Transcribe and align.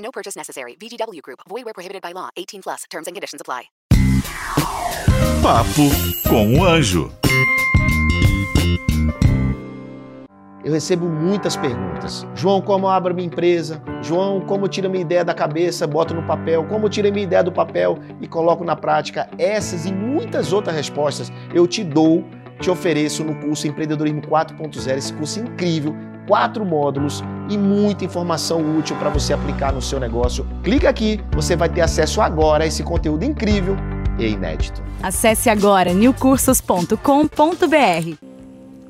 No 0.00 0.10
purchase 0.10 0.36
necessary. 0.36 0.76
VGW 0.80 1.20
Group. 1.22 1.40
Void 1.48 1.64
where 1.64 1.74
prohibited 1.74 2.02
by 2.02 2.12
law. 2.12 2.30
18 2.36 2.62
plus. 2.62 2.84
Terms 2.90 3.06
and 3.06 3.14
conditions 3.14 3.40
apply. 3.40 3.70
Papo 5.42 5.88
com 6.28 6.58
o 6.58 6.64
Anjo. 6.64 7.10
Eu 10.62 10.72
recebo 10.72 11.08
muitas 11.08 11.56
perguntas. 11.56 12.26
João, 12.34 12.60
como 12.60 12.86
eu 12.86 12.90
abro 12.90 13.14
minha 13.14 13.26
empresa? 13.26 13.82
João, 14.02 14.42
como 14.42 14.66
eu 14.66 14.68
tiro 14.68 14.90
minha 14.90 15.00
ideia 15.00 15.24
da 15.24 15.32
cabeça, 15.32 15.86
boto 15.86 16.14
no 16.14 16.22
papel? 16.26 16.64
Como 16.66 16.84
eu 16.84 16.90
tiro 16.90 17.10
minha 17.10 17.24
ideia 17.24 17.42
do 17.42 17.50
papel 17.50 17.98
e 18.20 18.28
coloco 18.28 18.62
na 18.62 18.76
prática? 18.76 19.28
Essas 19.38 19.86
e 19.86 19.92
muitas 19.92 20.52
outras 20.52 20.76
respostas 20.76 21.32
eu 21.54 21.66
te 21.66 21.82
dou, 21.82 22.24
te 22.60 22.70
ofereço 22.70 23.24
no 23.24 23.34
curso 23.40 23.66
Empreendedorismo 23.66 24.20
4.0, 24.20 24.98
esse 24.98 25.12
curso 25.14 25.40
incrível, 25.40 25.96
quatro 26.30 26.64
módulos 26.64 27.24
e 27.48 27.58
muita 27.58 28.04
informação 28.04 28.60
útil 28.78 28.94
para 28.94 29.10
você 29.10 29.32
aplicar 29.32 29.72
no 29.72 29.82
seu 29.82 29.98
negócio. 29.98 30.46
Clica 30.62 30.88
aqui, 30.88 31.20
você 31.32 31.56
vai 31.56 31.68
ter 31.68 31.80
acesso 31.80 32.20
agora 32.20 32.62
a 32.62 32.66
esse 32.68 32.84
conteúdo 32.84 33.24
incrível 33.24 33.76
e 34.16 34.28
inédito. 34.28 34.80
Acesse 35.02 35.50
agora 35.50 35.92
newcursos.com.br. 35.92 38.29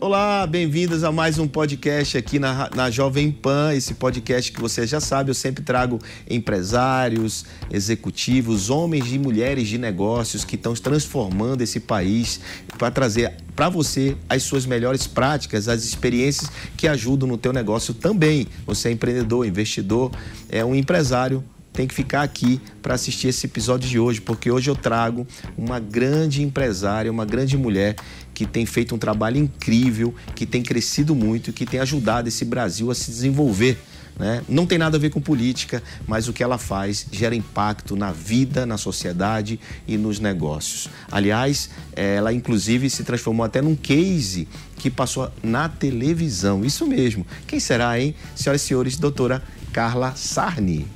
Olá, 0.03 0.47
bem-vindos 0.47 1.05
a 1.05 1.12
mais 1.12 1.39
um 1.39 1.47
podcast 1.47 2.17
aqui 2.17 2.39
na, 2.39 2.70
na 2.75 2.91
Jovem 2.91 3.31
Pan. 3.31 3.75
Esse 3.75 3.93
podcast 3.93 4.51
que 4.51 4.59
você 4.59 4.87
já 4.87 4.98
sabe, 4.98 5.29
eu 5.29 5.34
sempre 5.34 5.62
trago 5.62 5.98
empresários, 6.29 7.45
executivos, 7.70 8.71
homens 8.71 9.12
e 9.12 9.19
mulheres 9.19 9.69
de 9.69 9.77
negócios 9.77 10.43
que 10.43 10.55
estão 10.55 10.73
transformando 10.73 11.61
esse 11.61 11.78
país 11.81 12.41
para 12.78 12.91
trazer 12.91 13.34
para 13.55 13.69
você 13.69 14.17
as 14.27 14.43
suas 14.43 14.65
melhores 14.65 15.06
práticas, 15.06 15.69
as 15.69 15.84
experiências 15.84 16.51
que 16.78 16.89
ajudam 16.89 17.28
no 17.28 17.37
teu 17.37 17.53
negócio 17.53 17.93
também. 17.93 18.47
Você 18.65 18.89
é 18.89 18.93
empreendedor, 18.93 19.47
investidor, 19.47 20.11
é 20.48 20.65
um 20.65 20.75
empresário, 20.75 21.45
tem 21.81 21.89
que 21.89 21.95
ficar 21.95 22.20
aqui 22.20 22.61
para 22.83 22.92
assistir 22.95 23.28
esse 23.28 23.47
episódio 23.47 23.89
de 23.89 23.98
hoje, 23.98 24.20
porque 24.20 24.50
hoje 24.50 24.69
eu 24.69 24.77
trago 24.77 25.27
uma 25.56 25.81
grande 25.81 26.42
empresária, 26.42 27.11
uma 27.11 27.25
grande 27.25 27.56
mulher 27.56 27.97
que 28.34 28.45
tem 28.45 28.67
feito 28.67 28.95
um 28.95 28.98
trabalho 28.98 29.39
incrível, 29.39 30.14
que 30.34 30.45
tem 30.45 30.62
crescido 30.62 31.14
muito, 31.14 31.55
que 31.55 31.64
tem 31.64 31.81
ajudado 31.81 32.28
esse 32.28 32.45
Brasil 32.45 32.91
a 32.91 32.95
se 32.95 33.11
desenvolver. 33.11 33.78
Né? 34.19 34.42
Não 34.47 34.67
tem 34.67 34.77
nada 34.77 34.98
a 34.98 35.00
ver 35.00 35.09
com 35.09 35.22
política, 35.22 35.83
mas 36.06 36.28
o 36.28 36.34
que 36.34 36.42
ela 36.42 36.59
faz 36.59 37.06
gera 37.11 37.34
impacto 37.34 37.97
na 37.97 38.12
vida, 38.12 38.67
na 38.67 38.77
sociedade 38.77 39.59
e 39.89 39.97
nos 39.97 40.20
negócios. 40.20 40.87
Aliás, 41.11 41.70
ela 41.97 42.31
inclusive 42.31 42.91
se 42.91 43.05
transformou 43.05 43.47
até 43.47 43.62
num 43.62 43.75
case 43.75 44.47
que 44.77 44.91
passou 44.91 45.33
na 45.42 45.67
televisão. 45.67 46.62
Isso 46.62 46.87
mesmo. 46.87 47.27
Quem 47.47 47.59
será, 47.59 47.98
hein? 47.98 48.15
Senhoras 48.37 48.61
e 48.61 48.67
senhores, 48.67 48.98
doutora 48.98 49.42
Carla 49.72 50.15
Sarni. 50.15 50.87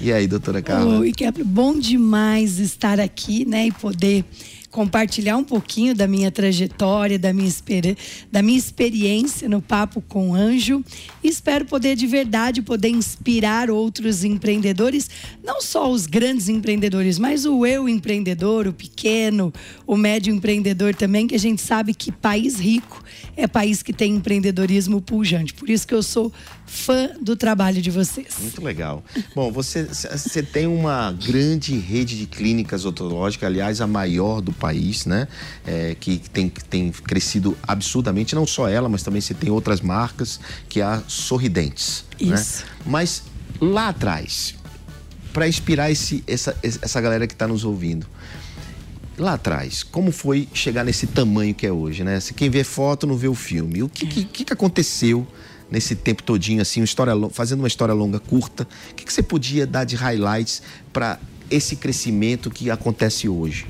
E 0.00 0.10
aí, 0.10 0.26
doutora 0.26 0.62
Carla? 0.62 1.00
Oi, 1.00 1.12
Kepler. 1.12 1.46
Bom 1.46 1.78
demais 1.78 2.58
estar 2.58 2.98
aqui, 2.98 3.44
né? 3.44 3.66
E 3.66 3.72
poder 3.72 4.24
compartilhar 4.70 5.36
um 5.36 5.44
pouquinho 5.44 5.94
da 5.94 6.06
minha 6.06 6.30
trajetória, 6.30 7.18
da 7.18 7.32
minha, 7.32 7.50
da 8.30 8.40
minha 8.40 8.56
experiência 8.56 9.48
no 9.48 9.60
Papo 9.60 10.00
com 10.00 10.34
Anjo. 10.34 10.82
Espero 11.22 11.64
poder 11.64 11.96
de 11.96 12.06
verdade 12.06 12.62
poder 12.62 12.88
inspirar 12.88 13.68
outros 13.68 14.24
empreendedores, 14.24 15.10
não 15.42 15.60
só 15.60 15.90
os 15.90 16.06
grandes 16.06 16.48
empreendedores, 16.48 17.18
mas 17.18 17.44
o 17.44 17.66
eu 17.66 17.88
empreendedor, 17.88 18.68
o 18.68 18.72
pequeno, 18.72 19.52
o 19.86 19.96
médio 19.96 20.32
empreendedor 20.32 20.94
também, 20.94 21.26
que 21.26 21.34
a 21.34 21.38
gente 21.38 21.60
sabe 21.60 21.92
que 21.92 22.12
país 22.12 22.58
rico 22.58 23.02
é 23.36 23.46
país 23.46 23.82
que 23.82 23.92
tem 23.92 24.14
empreendedorismo 24.14 25.00
pujante. 25.00 25.52
Por 25.52 25.68
isso 25.68 25.86
que 25.86 25.94
eu 25.94 26.02
sou 26.02 26.32
fã 26.70 27.10
do 27.20 27.34
trabalho 27.34 27.82
de 27.82 27.90
vocês. 27.90 28.28
Muito 28.40 28.62
legal. 28.62 29.02
Bom, 29.34 29.50
você, 29.50 29.84
você 29.84 30.40
tem 30.40 30.68
uma 30.68 31.10
grande 31.10 31.76
rede 31.76 32.16
de 32.16 32.26
clínicas 32.26 32.84
odontológicas, 32.84 33.48
aliás, 33.48 33.80
a 33.80 33.88
maior 33.88 34.40
do 34.40 34.52
país, 34.52 35.04
né? 35.04 35.26
É, 35.66 35.96
que 35.98 36.18
tem, 36.18 36.48
tem 36.48 36.92
crescido 36.92 37.58
absurdamente, 37.66 38.36
não 38.36 38.46
só 38.46 38.68
ela, 38.68 38.88
mas 38.88 39.02
também 39.02 39.20
você 39.20 39.34
tem 39.34 39.50
outras 39.50 39.80
marcas, 39.80 40.38
que 40.68 40.80
é 40.80 40.84
a 40.84 41.02
Sorridentes. 41.08 42.04
Né? 42.20 42.34
Isso. 42.36 42.62
Né? 42.62 42.70
Mas 42.86 43.24
lá 43.60 43.88
atrás, 43.88 44.54
para 45.32 45.48
inspirar 45.48 45.90
esse, 45.90 46.22
essa, 46.24 46.56
essa 46.62 47.00
galera 47.00 47.26
que 47.26 47.34
está 47.34 47.48
nos 47.48 47.64
ouvindo, 47.64 48.06
lá 49.18 49.34
atrás, 49.34 49.82
como 49.82 50.12
foi 50.12 50.48
chegar 50.54 50.84
nesse 50.84 51.08
tamanho 51.08 51.52
que 51.52 51.66
é 51.66 51.72
hoje, 51.72 52.04
né? 52.04 52.20
Quem 52.36 52.48
vê 52.48 52.62
foto 52.62 53.08
não 53.08 53.16
vê 53.16 53.26
o 53.26 53.34
filme. 53.34 53.82
O 53.82 53.88
que, 53.88 54.06
que, 54.06 54.44
que 54.44 54.52
aconteceu 54.52 55.26
nesse 55.70 55.94
tempo 55.94 56.22
todinho, 56.22 56.60
assim, 56.60 56.80
uma 56.80 56.84
história, 56.84 57.12
fazendo 57.30 57.60
uma 57.60 57.68
história 57.68 57.94
longa, 57.94 58.18
curta? 58.18 58.66
O 58.90 58.94
que, 58.94 59.04
que 59.04 59.12
você 59.12 59.22
podia 59.22 59.66
dar 59.66 59.84
de 59.84 59.96
highlights 59.96 60.62
para 60.92 61.18
esse 61.50 61.76
crescimento 61.76 62.50
que 62.50 62.70
acontece 62.70 63.28
hoje? 63.28 63.66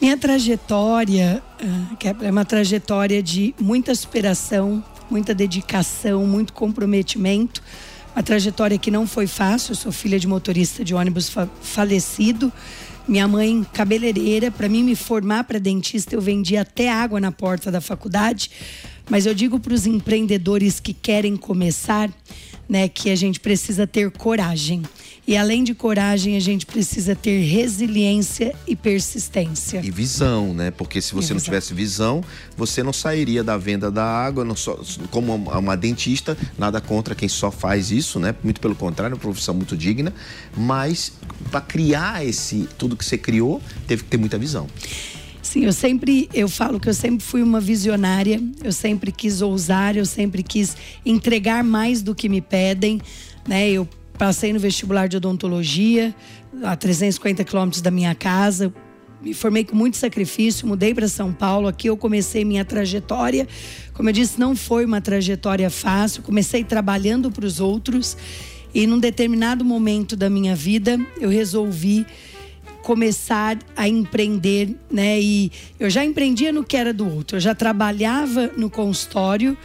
Minha 0.00 0.16
trajetória 0.16 1.42
uh, 1.62 2.24
é 2.24 2.30
uma 2.30 2.44
trajetória 2.44 3.22
de 3.22 3.54
muita 3.58 3.94
superação, 3.94 4.84
muita 5.10 5.34
dedicação, 5.34 6.26
muito 6.26 6.52
comprometimento. 6.52 7.62
Uma 8.14 8.22
trajetória 8.22 8.78
que 8.78 8.90
não 8.90 9.06
foi 9.06 9.26
fácil. 9.26 9.72
Eu 9.72 9.76
sou 9.76 9.92
filha 9.92 10.18
de 10.18 10.26
motorista 10.26 10.84
de 10.84 10.94
ônibus 10.94 11.28
fa 11.28 11.48
falecido. 11.62 12.52
Minha 13.08 13.28
mãe, 13.28 13.64
cabeleireira, 13.72 14.50
para 14.50 14.68
mim 14.68 14.82
me 14.82 14.96
formar 14.96 15.44
para 15.44 15.60
dentista, 15.60 16.14
eu 16.14 16.20
vendia 16.20 16.62
até 16.62 16.90
água 16.90 17.20
na 17.20 17.30
porta 17.30 17.70
da 17.70 17.80
faculdade. 17.80 18.50
Mas 19.08 19.26
eu 19.26 19.34
digo 19.34 19.60
para 19.60 19.72
os 19.72 19.86
empreendedores 19.86 20.80
que 20.80 20.92
querem 20.92 21.36
começar, 21.36 22.10
né, 22.68 22.88
que 22.88 23.10
a 23.10 23.16
gente 23.16 23.38
precisa 23.38 23.86
ter 23.86 24.10
coragem. 24.10 24.82
E 25.28 25.36
além 25.36 25.64
de 25.64 25.74
coragem, 25.74 26.36
a 26.36 26.40
gente 26.40 26.64
precisa 26.64 27.16
ter 27.16 27.40
resiliência 27.40 28.54
e 28.64 28.76
persistência. 28.76 29.80
E 29.82 29.90
visão, 29.90 30.54
né? 30.54 30.70
Porque 30.70 31.02
se 31.02 31.12
você 31.12 31.34
não 31.34 31.40
tivesse 31.40 31.74
visão, 31.74 32.22
você 32.56 32.80
não 32.80 32.92
sairia 32.92 33.42
da 33.42 33.56
venda 33.56 33.90
da 33.90 34.04
água, 34.04 34.44
não 34.44 34.54
só, 34.54 34.80
como 35.10 35.34
uma 35.34 35.76
dentista, 35.76 36.38
nada 36.56 36.80
contra 36.80 37.12
quem 37.12 37.28
só 37.28 37.50
faz 37.50 37.90
isso, 37.90 38.20
né? 38.20 38.36
Muito 38.44 38.60
pelo 38.60 38.76
contrário, 38.76 39.14
é 39.14 39.16
uma 39.16 39.20
profissão 39.20 39.52
muito 39.52 39.76
digna. 39.76 40.14
Mas 40.56 41.12
para 41.50 41.60
criar 41.60 42.24
esse 42.24 42.68
tudo 42.78 42.96
que 42.96 43.04
você 43.04 43.18
criou, 43.18 43.60
teve 43.88 44.04
que 44.04 44.10
ter 44.10 44.16
muita 44.16 44.38
visão. 44.38 44.68
Sim, 45.46 45.64
eu 45.64 45.72
sempre, 45.72 46.28
eu 46.34 46.48
falo 46.48 46.78
que 46.80 46.88
eu 46.88 46.94
sempre 46.94 47.24
fui 47.24 47.42
uma 47.42 47.60
visionária, 47.60 48.40
eu 48.62 48.72
sempre 48.72 49.12
quis 49.12 49.40
ousar, 49.40 49.96
eu 49.96 50.04
sempre 50.04 50.42
quis 50.42 50.76
entregar 51.04 51.62
mais 51.62 52.02
do 52.02 52.14
que 52.14 52.28
me 52.28 52.40
pedem, 52.40 53.00
né? 53.46 53.70
Eu 53.70 53.88
Passei 54.18 54.50
no 54.50 54.58
vestibular 54.58 55.08
de 55.08 55.18
odontologia, 55.18 56.14
a 56.62 56.74
350 56.74 57.44
quilômetros 57.44 57.82
da 57.82 57.90
minha 57.90 58.14
casa. 58.14 58.72
Me 59.20 59.34
formei 59.34 59.62
com 59.62 59.76
muito 59.76 59.98
sacrifício, 59.98 60.66
mudei 60.66 60.94
para 60.94 61.06
São 61.06 61.32
Paulo. 61.32 61.68
Aqui 61.68 61.88
eu 61.88 61.96
comecei 61.98 62.42
minha 62.42 62.64
trajetória. 62.64 63.46
Como 63.92 64.08
eu 64.08 64.12
disse, 64.14 64.40
não 64.40 64.56
foi 64.56 64.86
uma 64.86 65.02
trajetória 65.02 65.68
fácil. 65.68 66.22
Comecei 66.22 66.64
trabalhando 66.64 67.30
para 67.30 67.44
os 67.44 67.60
outros. 67.60 68.16
E 68.72 68.86
num 68.86 68.98
determinado 68.98 69.64
momento 69.64 70.16
da 70.16 70.30
minha 70.30 70.56
vida, 70.56 70.98
eu 71.20 71.28
resolvi 71.28 72.06
começar 72.86 73.58
a 73.76 73.88
empreender, 73.88 74.76
né? 74.88 75.20
E 75.20 75.50
eu 75.76 75.90
já 75.90 76.04
empreendia 76.04 76.52
no 76.52 76.62
que 76.62 76.76
era 76.76 76.94
do 76.94 77.12
outro. 77.12 77.36
Eu 77.36 77.40
já 77.40 77.52
trabalhava 77.52 78.52
no 78.56 78.70
consultório 78.70 79.58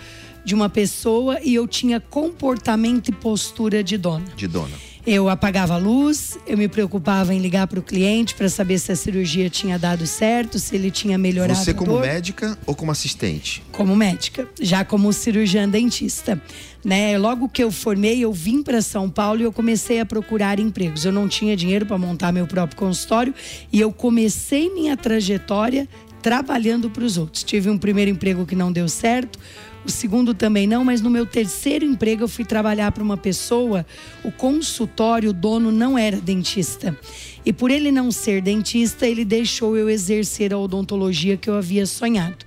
de 0.43 0.55
uma 0.55 0.67
pessoa 0.67 1.39
e 1.43 1.53
eu 1.53 1.67
tinha 1.67 1.99
comportamento 1.99 3.09
e 3.09 3.11
postura 3.11 3.83
de 3.83 3.95
dona. 3.95 4.25
De 4.35 4.47
dona. 4.47 4.75
Eu 5.05 5.29
apagava 5.29 5.75
a 5.75 5.77
luz, 5.77 6.37
eu 6.47 6.57
me 6.57 6.67
preocupava 6.67 7.31
em 7.31 7.39
ligar 7.39 7.67
para 7.67 7.79
o 7.79 7.83
cliente 7.83 8.33
para 8.33 8.49
saber 8.49 8.79
se 8.79 8.91
a 8.91 8.95
cirurgia 8.95 9.51
tinha 9.51 9.77
dado 9.77 10.07
certo, 10.07 10.57
se 10.57 10.75
ele 10.75 10.89
tinha 10.89 11.15
melhorado. 11.15 11.59
Você 11.59 11.75
como 11.75 11.99
médica 11.99 12.57
ou 12.65 12.73
como 12.73 12.91
assistente? 12.91 13.61
Como 13.71 13.95
médica, 13.95 14.47
já 14.59 14.83
como 14.83 15.13
cirurgiã 15.13 15.69
dentista. 15.69 16.41
Né? 16.83 17.17
Logo 17.17 17.47
que 17.47 17.63
eu 17.63 17.71
formei, 17.71 18.19
eu 18.19 18.33
vim 18.33 18.63
para 18.63 18.81
São 18.81 19.09
Paulo 19.09 19.41
e 19.41 19.43
eu 19.43 19.51
comecei 19.51 19.99
a 19.99 20.05
procurar 20.05 20.59
empregos. 20.59 21.05
Eu 21.05 21.11
não 21.11 21.27
tinha 21.27 21.55
dinheiro 21.55 21.85
para 21.85 21.97
montar 21.97 22.31
meu 22.31 22.47
próprio 22.47 22.77
consultório 22.77 23.33
e 23.71 23.79
eu 23.79 23.91
comecei 23.91 24.73
minha 24.73 24.97
trajetória 24.97 25.87
trabalhando 26.21 26.89
para 26.89 27.03
os 27.03 27.17
outros. 27.17 27.43
Tive 27.43 27.69
um 27.69 27.77
primeiro 27.77 28.09
emprego 28.09 28.45
que 28.45 28.55
não 28.55 28.71
deu 28.71 28.87
certo, 28.87 29.39
o 29.83 29.89
segundo 29.89 30.33
também 30.33 30.67
não, 30.67 30.85
mas 30.85 31.01
no 31.01 31.09
meu 31.09 31.25
terceiro 31.25 31.83
emprego 31.83 32.23
eu 32.23 32.27
fui 32.27 32.45
trabalhar 32.45 32.91
para 32.91 33.03
uma 33.03 33.17
pessoa, 33.17 33.85
o 34.23 34.31
consultório, 34.31 35.31
o 35.31 35.33
dono 35.33 35.71
não 35.71 35.97
era 35.97 36.21
dentista. 36.21 36.95
E 37.43 37.51
por 37.51 37.71
ele 37.71 37.91
não 37.91 38.11
ser 38.11 38.41
dentista, 38.41 39.07
ele 39.07 39.25
deixou 39.25 39.75
eu 39.75 39.89
exercer 39.89 40.53
a 40.53 40.57
odontologia 40.57 41.35
que 41.35 41.49
eu 41.49 41.55
havia 41.55 41.87
sonhado. 41.87 42.45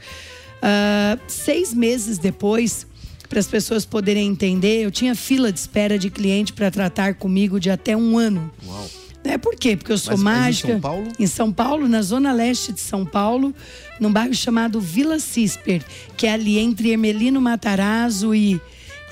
Uh, 0.58 1.20
seis 1.26 1.74
meses 1.74 2.18
depois, 2.18 2.86
para 3.34 3.40
as 3.40 3.48
pessoas 3.48 3.84
poderem 3.84 4.28
entender, 4.28 4.84
eu 4.84 4.92
tinha 4.92 5.12
fila 5.12 5.50
de 5.50 5.58
espera 5.58 5.98
de 5.98 6.08
cliente 6.08 6.52
para 6.52 6.70
tratar 6.70 7.14
comigo 7.14 7.58
de 7.58 7.68
até 7.68 7.96
um 7.96 8.16
ano. 8.16 8.48
Uau. 8.64 8.88
É 9.24 9.36
por 9.36 9.56
quê? 9.56 9.76
Porque 9.76 9.90
eu 9.90 9.98
sou 9.98 10.12
Mas- 10.16 10.22
mas 10.22 10.36
em 10.36 10.40
mágica. 10.40 10.68
São 10.68 10.80
Paulo? 10.80 11.08
Em 11.18 11.26
São 11.26 11.52
Paulo, 11.52 11.88
na 11.88 12.00
zona 12.00 12.32
leste 12.32 12.72
de 12.72 12.78
São 12.80 13.04
Paulo, 13.04 13.52
num 13.98 14.12
bairro 14.12 14.32
chamado 14.34 14.80
Vila 14.80 15.18
Cisper, 15.18 15.82
que 16.16 16.28
é 16.28 16.32
ali 16.32 16.58
entre 16.60 16.90
Ermelino 16.92 17.40
Matarazzo 17.40 18.32
e, 18.36 18.60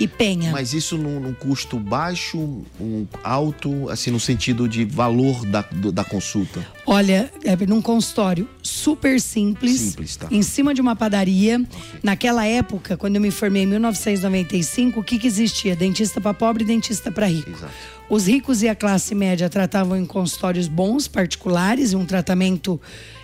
e 0.02 0.08
Penha. 0.08 0.50
Mas 0.50 0.72
isso 0.72 0.98
num, 0.98 1.20
num 1.20 1.32
custo 1.32 1.78
baixo, 1.78 2.38
um 2.80 3.06
alto, 3.22 3.88
assim, 3.88 4.10
no 4.10 4.18
sentido 4.18 4.68
de 4.68 4.84
valor 4.84 5.46
da, 5.46 5.64
da 5.92 6.04
consulta. 6.04 6.66
Olha, 6.86 7.32
é 7.44 7.56
num 7.66 7.80
consultório 7.80 8.48
super 8.62 9.20
simples, 9.20 9.80
Simples, 9.80 10.16
tá. 10.16 10.26
em 10.30 10.42
cima 10.42 10.74
de 10.74 10.80
uma 10.80 10.96
padaria. 10.96 11.62
Naquela 12.02 12.44
época, 12.44 12.96
quando 12.96 13.16
eu 13.16 13.22
me 13.22 13.30
formei 13.30 13.62
em 13.62 13.66
1995, 13.66 15.00
o 15.00 15.04
que, 15.04 15.18
que 15.18 15.26
existia? 15.26 15.76
Dentista 15.76 16.20
para 16.20 16.34
pobre 16.34 16.64
e 16.64 16.66
dentista 16.66 17.10
para 17.12 17.26
rico. 17.26 17.50
Exato. 17.50 17.72
Os 18.10 18.26
ricos 18.26 18.62
e 18.62 18.68
a 18.68 18.74
classe 18.74 19.14
média 19.14 19.48
tratavam 19.48 19.96
em 19.96 20.04
consultórios 20.04 20.68
bons, 20.68 21.06
particulares, 21.06 21.92
e 21.92 21.96
um 21.96 22.04
tratamento 22.04 22.80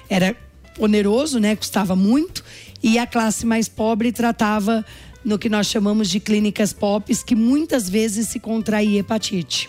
era 0.08 0.34
oneroso, 0.78 1.38
né? 1.38 1.56
Custava 1.56 1.96
muito. 1.96 2.44
E 2.82 2.98
a 2.98 3.06
classe 3.06 3.44
mais 3.44 3.68
pobre 3.68 4.12
tratava 4.12 4.84
no 5.24 5.38
que 5.38 5.48
nós 5.48 5.66
chamamos 5.66 6.08
de 6.08 6.20
clínicas 6.20 6.72
POPs, 6.72 7.22
que 7.22 7.34
muitas 7.34 7.88
vezes 7.88 8.28
se 8.28 8.38
contraía 8.38 9.00
hepatite. 9.00 9.68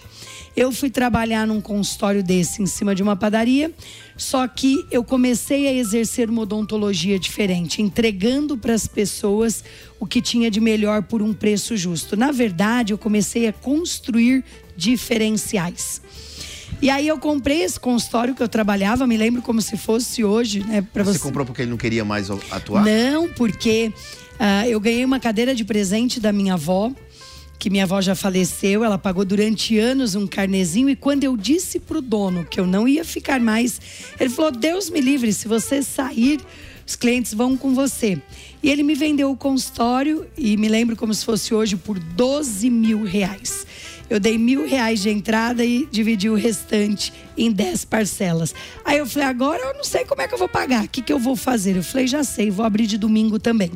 Eu 0.55 0.71
fui 0.71 0.89
trabalhar 0.89 1.47
num 1.47 1.61
consultório 1.61 2.21
desse 2.23 2.61
em 2.61 2.65
cima 2.65 2.93
de 2.93 3.01
uma 3.01 3.15
padaria, 3.15 3.71
só 4.17 4.47
que 4.47 4.85
eu 4.91 5.03
comecei 5.03 5.67
a 5.67 5.73
exercer 5.73 6.29
uma 6.29 6.41
odontologia 6.41 7.17
diferente, 7.19 7.81
entregando 7.81 8.57
para 8.57 8.73
as 8.73 8.85
pessoas 8.87 9.63
o 9.99 10.05
que 10.05 10.21
tinha 10.21 10.51
de 10.51 10.59
melhor 10.59 11.03
por 11.03 11.21
um 11.21 11.33
preço 11.33 11.77
justo. 11.77 12.17
Na 12.17 12.31
verdade, 12.31 12.91
eu 12.93 12.97
comecei 12.97 13.47
a 13.47 13.53
construir 13.53 14.43
diferenciais. 14.75 16.01
E 16.81 16.89
aí 16.89 17.07
eu 17.07 17.17
comprei 17.17 17.61
esse 17.61 17.79
consultório 17.79 18.35
que 18.35 18.43
eu 18.43 18.47
trabalhava, 18.47 19.05
me 19.07 19.17
lembro 19.17 19.41
como 19.41 19.61
se 19.61 19.75
fosse 19.75 20.23
hoje, 20.23 20.63
né, 20.63 20.81
para 20.93 21.03
Você 21.03 21.13
você. 21.13 21.19
comprou 21.19 21.45
porque 21.45 21.61
ele 21.63 21.71
não 21.71 21.77
queria 21.77 22.05
mais 22.05 22.29
atuar? 22.29 22.85
Não, 22.85 23.27
porque 23.29 23.91
ah, 24.39 24.65
eu 24.65 24.79
ganhei 24.79 25.03
uma 25.03 25.19
cadeira 25.19 25.53
de 25.53 25.65
presente 25.65 26.17
da 26.17 26.31
minha 26.31 26.53
avó, 26.53 26.91
que 27.59 27.69
minha 27.69 27.83
avó 27.83 27.99
já 27.99 28.15
faleceu, 28.15 28.85
ela 28.85 28.97
pagou 28.97 29.25
durante 29.25 29.77
anos 29.77 30.15
um 30.15 30.25
carnezinho 30.25 30.89
e 30.89 30.95
quando 30.95 31.25
eu 31.25 31.35
disse 31.35 31.77
pro 31.77 32.01
dono 32.01 32.45
que 32.45 32.57
eu 32.57 32.65
não 32.65 32.87
ia 32.87 33.03
ficar 33.03 33.41
mais, 33.41 33.81
ele 34.17 34.29
falou: 34.29 34.49
"Deus 34.49 34.89
me 34.89 35.01
livre, 35.01 35.33
se 35.33 35.45
você 35.45 35.83
sair, 35.83 36.39
os 36.87 36.95
clientes 36.95 37.33
vão 37.33 37.57
com 37.57 37.73
você". 37.73 38.17
E 38.63 38.69
ele 38.69 38.81
me 38.81 38.95
vendeu 38.95 39.29
o 39.29 39.35
consultório 39.35 40.25
e 40.37 40.55
me 40.55 40.69
lembro 40.69 40.95
como 40.95 41.13
se 41.13 41.25
fosse 41.25 41.53
hoje 41.53 41.75
por 41.75 41.99
12 41.99 42.69
mil 42.69 43.03
reais. 43.03 43.67
Eu 44.09 44.19
dei 44.19 44.37
mil 44.37 44.65
reais 44.67 45.01
de 45.01 45.09
entrada 45.09 45.63
e 45.63 45.87
dividi 45.91 46.29
o 46.29 46.35
restante 46.35 47.13
em 47.37 47.51
10 47.51 47.85
parcelas. 47.85 48.55
Aí 48.83 48.97
eu 48.97 49.05
falei, 49.05 49.27
agora 49.27 49.61
eu 49.61 49.73
não 49.75 49.83
sei 49.83 50.03
como 50.03 50.21
é 50.21 50.27
que 50.27 50.33
eu 50.33 50.39
vou 50.39 50.49
pagar. 50.49 50.85
O 50.85 50.87
que, 50.87 51.01
que 51.01 51.13
eu 51.13 51.19
vou 51.19 51.35
fazer? 51.35 51.77
Eu 51.77 51.83
falei, 51.83 52.07
já 52.07 52.23
sei, 52.23 52.49
vou 52.49 52.65
abrir 52.65 52.87
de 52.87 52.97
domingo 52.97 53.37
também. 53.37 53.71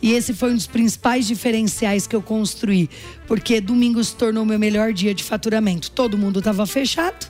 E 0.00 0.12
esse 0.12 0.32
foi 0.32 0.52
um 0.52 0.56
dos 0.56 0.66
principais 0.66 1.26
diferenciais 1.26 2.06
que 2.06 2.14
eu 2.14 2.22
construí, 2.22 2.88
porque 3.26 3.60
domingo 3.60 4.02
se 4.02 4.14
tornou 4.14 4.44
meu 4.44 4.58
melhor 4.58 4.92
dia 4.92 5.12
de 5.12 5.24
faturamento. 5.24 5.90
Todo 5.90 6.16
mundo 6.16 6.38
estava 6.38 6.66
fechado, 6.66 7.26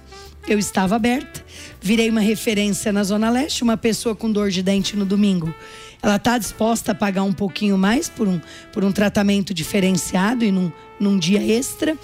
eu 0.46 0.58
estava 0.58 0.96
aberta, 0.96 1.44
virei 1.80 2.10
uma 2.10 2.20
referência 2.20 2.92
na 2.92 3.02
Zona 3.04 3.30
Leste, 3.30 3.62
uma 3.62 3.76
pessoa 3.76 4.14
com 4.14 4.30
dor 4.30 4.50
de 4.50 4.62
dente 4.62 4.96
no 4.96 5.06
domingo. 5.06 5.54
Ela 6.02 6.16
está 6.16 6.38
disposta 6.38 6.92
a 6.92 6.94
pagar 6.94 7.22
um 7.24 7.32
pouquinho 7.32 7.76
mais 7.76 8.08
por 8.08 8.28
um, 8.28 8.40
por 8.72 8.84
um 8.84 8.92
tratamento 8.92 9.52
diferenciado 9.52 10.44
e 10.44 10.52
num, 10.52 10.70
num 11.00 11.18
dia 11.18 11.42
extra. 11.42 11.96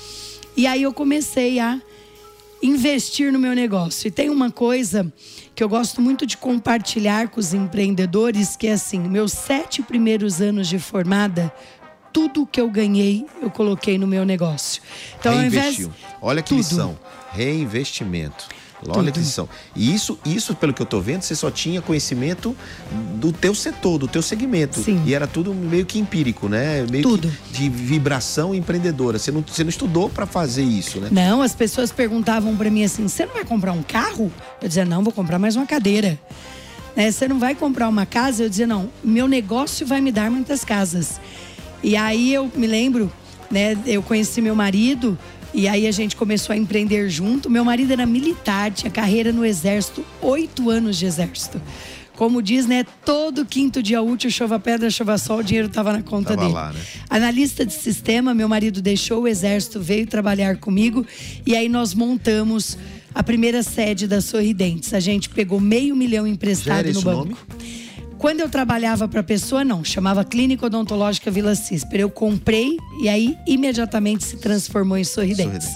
E 0.57 0.67
aí 0.67 0.83
eu 0.83 0.93
comecei 0.93 1.61
a 1.61 1.81
investir 2.65 3.31
no 3.33 3.39
meu 3.39 3.55
negócio. 3.55 4.09
E 4.09 4.11
tem 4.11 4.31
uma 4.31 4.51
coisa 4.51 5.13
que 5.55 5.63
eu 5.63 5.69
gosto 5.69 6.01
muito 6.01 6.27
de 6.27 6.37
compartilhar 6.37 7.29
com 7.29 7.39
os 7.39 7.53
empreendedores, 7.53 8.57
que 8.57 8.67
é 8.67 8.73
assim, 8.73 8.99
meus 8.99 9.33
sete 9.33 9.83
primeiros 9.83 10.41
anos 10.41 10.69
de 10.69 10.79
formada, 10.79 11.53
tudo 12.13 12.47
que 12.47 12.61
eu 12.61 12.71
ganhei, 12.71 13.27
eu 13.43 13.51
coloquei 13.51 13.99
no 13.99 14.07
meu 14.07 14.25
negócio. 14.25 14.81
Então, 15.19 15.35
ao 15.35 15.43
invés. 15.43 15.89
Olha 16.23 16.43
que 16.43 16.51
Tudo. 16.51 16.59
lição. 16.59 16.99
Reinvestimento. 17.33 18.49
Olha 18.89 18.95
Tudo. 18.95 19.13
que 19.13 19.19
lição. 19.21 19.49
E 19.75 19.95
isso, 19.95 20.19
isso, 20.25 20.55
pelo 20.55 20.73
que 20.73 20.83
eu 20.83 20.87
tô 20.87 21.01
vendo, 21.01 21.23
você 21.23 21.35
só 21.35 21.51
tinha 21.51 21.81
conhecimento 21.81 22.57
do 23.17 23.33
teu 23.33 23.55
setor, 23.55 23.99
do 23.99 24.09
teu 24.09 24.23
segmento. 24.23 24.81
Sim. 24.81 25.03
E 25.07 25.15
era 25.15 25.27
tudo 25.27 25.55
meio 25.55 25.87
que 25.87 25.99
empírico, 25.99 26.49
né? 26.49 26.85
Meio 26.91 27.03
Tudo. 27.03 27.33
que 27.53 27.59
de 27.59 27.69
vibração 27.69 28.55
empreendedora. 28.55 29.19
Você 29.19 29.31
não, 29.31 29.43
você 29.47 29.65
não 29.65 29.71
estudou 29.71 30.09
para 30.09 30.27
fazer 30.27 30.63
isso, 30.63 31.01
né? 31.01 31.09
Não, 31.11 31.43
as 31.43 31.55
pessoas 31.55 31.93
perguntavam 31.93 32.57
pra 32.57 32.71
mim 32.71 32.85
assim: 32.85 33.09
você 33.09 33.27
não 33.27 33.35
vai 33.35 33.45
comprar 33.45 33.73
um 33.73 33.83
carro? 33.83 34.33
Eu 34.61 34.69
dizia: 34.69 34.85
não, 34.85 35.03
vou 35.03 35.13
comprar 35.13 35.39
mais 35.39 35.57
uma 35.57 35.67
cadeira. 35.67 36.19
Né? 36.95 37.11
Você 37.11 37.27
não 37.27 37.39
vai 37.39 37.55
comprar 37.55 37.89
uma 37.89 38.07
casa? 38.07 38.43
Eu 38.45 38.49
dizia: 38.49 38.67
não, 38.67 38.91
meu 39.03 39.27
negócio 39.27 39.87
vai 39.87 40.01
me 40.01 40.13
dar 40.13 40.31
muitas 40.31 40.65
casas. 40.65 41.21
E 41.83 41.97
aí 41.97 42.33
eu 42.33 42.51
me 42.55 42.67
lembro, 42.67 43.13
né? 43.51 43.77
Eu 43.87 44.03
conheci 44.03 44.41
meu 44.41 44.55
marido. 44.55 45.19
E 45.55 45.69
aí 45.69 45.87
a 45.87 45.93
gente 45.93 46.17
começou 46.17 46.53
a 46.53 46.57
empreender 46.57 47.09
junto. 47.09 47.49
Meu 47.49 47.65
marido 47.65 47.93
era 47.93 48.05
militar, 48.05 48.73
tinha 48.73 48.91
carreira 48.91 49.33
no 49.33 49.45
exército, 49.45 50.05
oito 50.21 50.69
anos 50.69 50.99
de 50.99 51.07
exército. 51.07 51.63
Como 52.17 52.43
diz, 52.43 52.67
né? 52.67 52.85
Todo 53.05 53.45
quinto 53.45 53.83
dia 53.83 54.03
útil, 54.03 54.31
chova 54.31 54.59
pedra, 54.59 54.91
chova 54.91 55.17
sol, 55.17 55.39
o 55.39 55.45
dinheiro 55.45 55.69
estava 55.69 55.93
na 55.93 56.03
conta 56.03 56.31
Tava 56.31 56.43
dele. 56.43 56.53
lá, 56.53 56.73
né? 56.73 56.81
Analista 57.09 57.65
de 57.65 57.73
sistema, 57.73 58.35
meu 58.35 58.49
marido 58.49 58.83
deixou 58.83 59.23
o 59.23 59.29
exército, 59.29 59.81
veio 59.81 60.07
trabalhar 60.07 60.57
comigo 60.57 61.07
e 61.47 61.57
aí 61.57 61.69
nós 61.69 61.95
montamos 61.95 62.77
a 63.15 63.23
primeira 63.23 63.63
sede 63.63 64.07
da 64.07 64.21
Sorridentes. 64.21 64.93
A 64.93 65.01
gente 65.01 65.29
pegou 65.29 65.61
meio 65.61 65.95
milhão 65.95 66.27
emprestado 66.27 66.93
no 66.93 67.03
banco. 67.03 67.19
nome? 67.19 67.37
Quando 68.25 68.41
eu 68.41 68.49
trabalhava 68.49 69.07
para 69.07 69.21
a 69.21 69.23
pessoa, 69.23 69.63
não, 69.63 69.85
chamava 69.85 70.25
Clínica 70.25 70.65
Odontológica 70.65 71.31
Vila 71.31 71.55
Cisper. 71.55 72.01
Eu 72.01 72.09
comprei 72.09 72.79
e 73.03 73.07
aí 73.07 73.37
imediatamente 73.47 74.25
se 74.25 74.39
transformou 74.39 74.97
em 74.97 75.05
Sorridentes. 75.05 75.69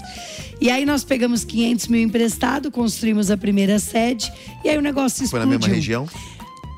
E 0.59 0.71
aí 0.71 0.83
nós 0.83 1.03
pegamos 1.03 1.43
500 1.43 1.87
mil 1.89 2.01
emprestado, 2.01 2.71
construímos 2.71 3.29
a 3.29 3.37
primeira 3.37 3.77
sede 3.77 4.33
e 4.65 4.69
aí 4.69 4.79
o 4.79 4.81
negócio 4.81 5.19
Foi 5.19 5.25
explodiu. 5.25 5.47
na 5.47 5.57
mesma 5.59 5.75
região? 5.75 6.07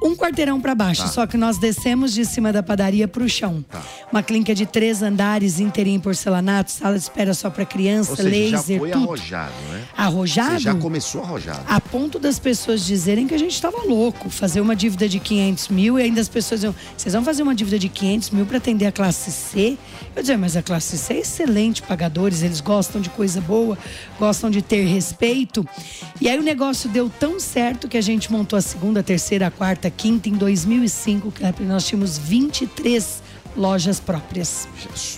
Um 0.04 0.16
quarteirão 0.16 0.60
para 0.60 0.74
baixo, 0.74 1.04
Tá. 1.04 1.08
só 1.10 1.28
que 1.28 1.38
nós 1.38 1.58
descemos 1.60 2.12
de 2.14 2.26
cima 2.26 2.52
da 2.52 2.64
padaria 2.64 3.08
para 3.08 3.24
o 3.24 3.30
chão. 3.30 3.64
Tá. 3.70 3.82
Uma 4.12 4.24
clínica 4.24 4.56
de 4.56 4.66
três 4.66 5.04
andares, 5.04 5.60
inteirinho 5.60 5.98
em 5.98 6.00
porcelanato, 6.00 6.72
sala 6.72 6.96
de 6.96 7.04
espera 7.04 7.34
só 7.34 7.50
para 7.50 7.66
criança, 7.66 8.12
Ou 8.12 8.18
seja, 8.18 8.30
laser, 8.30 8.50
já 8.52 8.64
foi 8.80 8.90
tudo. 8.92 9.04
arrojado, 9.04 9.54
né? 9.72 9.84
Arrojado? 9.96 10.52
Você 10.54 10.60
já 10.60 10.76
começou 10.76 11.24
arrojado. 11.24 11.60
A 11.68 11.80
ponto 11.80 12.18
das 12.18 12.40
pessoas 12.40 12.84
dizerem 12.86 13.28
que 13.28 13.36
a 13.36 13.38
gente 13.38 13.54
estava 13.54 13.78
louco, 13.84 14.30
fazer 14.30 14.60
uma 14.62 14.76
dívida 14.76 15.08
de 15.08 15.20
500 15.20 15.68
mil 15.68 16.00
e 16.00 16.04
ainda 16.04 16.20
as 16.20 16.28
pessoas 16.30 16.62
diziam: 16.62 16.76
vocês 16.98 17.14
vão 17.14 17.24
fazer 17.24 17.44
uma 17.44 17.54
dívida 17.54 17.78
de 17.78 17.88
500 17.90 18.32
mil 18.32 18.46
para 18.46 18.58
atender 18.58 18.88
a 18.88 18.92
classe 18.92 19.32
C? 19.32 19.78
Eu 20.16 20.22
dizia, 20.24 20.38
mas 20.38 20.58
a 20.58 20.64
classe 20.64 20.98
C 20.98 21.14
é 21.14 21.20
excelente, 21.20 21.82
pagadores, 21.84 22.42
eles 22.42 22.60
gostam 22.60 23.00
de 23.02 23.10
coisa 23.12 23.40
boa, 23.40 23.78
gostam 24.20 24.50
de 24.50 24.62
ter 24.62 24.84
respeito. 24.86 25.66
E 26.20 26.28
aí 26.28 26.40
o 26.40 26.44
negócio 26.44 26.90
deu 26.90 27.10
tão 27.20 27.40
certo 27.40 27.88
que 27.88 27.98
a 27.98 28.02
gente 28.02 28.32
montou 28.32 28.58
a 28.58 28.62
segunda, 28.62 29.04
terceira, 29.04 29.48
a 29.48 29.52
quarta, 29.52 29.88
a 29.88 29.91
quinta 29.92 30.30
em 30.30 30.34
2005, 30.34 31.32
que 31.32 31.64
nós 31.64 31.86
tínhamos 31.86 32.18
23 32.18 33.22
lojas 33.56 34.00
próprias. 34.00 34.68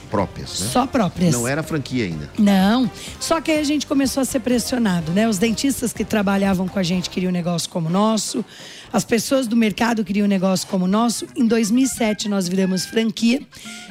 Próprias, 0.09 0.59
né? 0.59 0.67
Só 0.67 0.87
próprias. 0.87 1.33
Não 1.33 1.47
era 1.47 1.61
franquia 1.61 2.05
ainda. 2.05 2.29
Não. 2.37 2.89
Só 3.19 3.39
que 3.39 3.51
aí 3.51 3.59
a 3.59 3.63
gente 3.63 3.85
começou 3.85 4.21
a 4.21 4.25
ser 4.25 4.39
pressionado, 4.39 5.11
né? 5.11 5.27
Os 5.27 5.37
dentistas 5.37 5.93
que 5.93 6.03
trabalhavam 6.03 6.67
com 6.67 6.79
a 6.79 6.83
gente 6.83 7.09
queriam 7.09 7.29
um 7.29 7.33
negócio 7.33 7.69
como 7.69 7.89
o 7.89 7.91
nosso. 7.91 8.43
As 8.91 9.03
pessoas 9.03 9.47
do 9.47 9.55
mercado 9.55 10.03
queriam 10.03 10.25
um 10.25 10.29
negócio 10.29 10.67
como 10.67 10.85
o 10.85 10.87
nosso. 10.87 11.27
Em 11.35 11.45
2007 11.45 12.27
nós 12.29 12.47
viramos 12.47 12.85
franquia. 12.85 13.41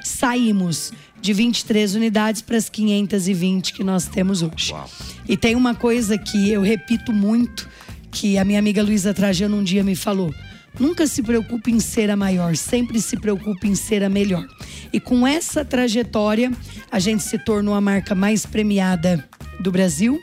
Saímos 0.02 0.92
de 1.20 1.32
23 1.32 1.94
unidades 1.94 2.42
para 2.42 2.56
as 2.56 2.68
520 2.68 3.72
que 3.72 3.84
nós 3.84 4.06
temos 4.06 4.42
hoje. 4.42 4.72
Uau. 4.72 4.90
E 5.28 5.36
tem 5.36 5.54
uma 5.54 5.74
coisa 5.74 6.18
que 6.18 6.50
eu 6.50 6.62
repito 6.62 7.12
muito, 7.12 7.68
que 8.10 8.36
a 8.38 8.44
minha 8.44 8.58
amiga 8.58 8.82
Luísa 8.82 9.14
Trajano 9.14 9.56
um 9.56 9.62
dia 9.62 9.84
me 9.84 9.94
falou. 9.94 10.34
Nunca 10.78 11.06
se 11.06 11.22
preocupe 11.22 11.70
em 11.70 11.80
ser 11.80 12.10
a 12.10 12.16
maior, 12.16 12.56
sempre 12.56 13.00
se 13.00 13.16
preocupe 13.16 13.68
em 13.68 13.74
ser 13.74 14.02
a 14.02 14.08
melhor. 14.08 14.46
E 14.92 14.98
com 14.98 15.26
essa 15.26 15.64
trajetória, 15.64 16.50
a 16.90 16.98
gente 16.98 17.22
se 17.22 17.38
tornou 17.38 17.74
a 17.74 17.80
marca 17.80 18.14
mais 18.14 18.46
premiada 18.46 19.28
do 19.60 19.70
Brasil 19.70 20.20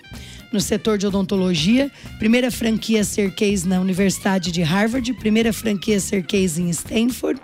no 0.51 0.59
setor 0.59 0.97
de 0.97 1.07
odontologia. 1.07 1.91
Primeira 2.17 2.51
franquia 2.51 3.01
a 3.01 3.03
ser 3.03 3.33
case 3.33 3.67
na 3.67 3.79
Universidade 3.79 4.51
de 4.51 4.61
Harvard, 4.61 5.13
primeira 5.13 5.53
franquia 5.53 5.97
a 5.97 5.99
ser 5.99 6.23
case 6.23 6.61
em 6.61 6.69
Stanford. 6.69 7.39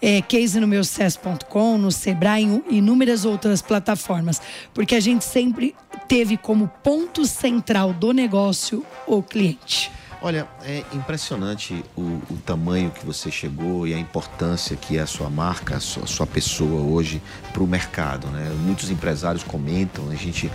é, 0.00 0.20
case 0.20 0.60
no 0.60 0.66
meu 0.66 0.84
sucesso.com, 0.84 1.78
no 1.78 1.90
Sebrae, 1.90 2.44
em 2.44 2.62
inúmeras 2.70 3.24
outras 3.24 3.62
plataformas, 3.62 4.40
porque 4.74 4.94
a 4.94 5.00
gente 5.00 5.24
sempre 5.24 5.74
teve 6.06 6.36
como 6.36 6.68
ponto 6.82 7.24
central 7.24 7.92
do 7.92 8.12
negócio 8.12 8.84
o 9.06 9.22
cliente. 9.22 9.90
Olha, 10.26 10.48
é 10.64 10.82
impressionante 10.92 11.84
o, 11.96 12.00
o, 12.28 12.36
tamanho 12.44 12.90
que 12.90 13.06
você 13.06 13.30
chegou 13.30 13.86
e 13.86 13.94
a 13.94 13.96
importância 13.96 14.74
que 14.74 14.98
é 14.98 15.00
a 15.00 15.06
sua 15.06 15.30
marca, 15.30 15.76
a 15.76 15.80
sua, 15.80 16.02
a 16.02 16.06
sua 16.08 16.26
pessoa 16.26 16.82
hoje 16.82 17.22
para 17.52 17.62
o 17.62 17.66
mercado. 17.66 18.26
Né? 18.26 18.52
Muitos 18.64 18.90
empresários 18.90 19.44
comentam, 19.44 20.10
a 20.10 20.16
gente 20.16 20.50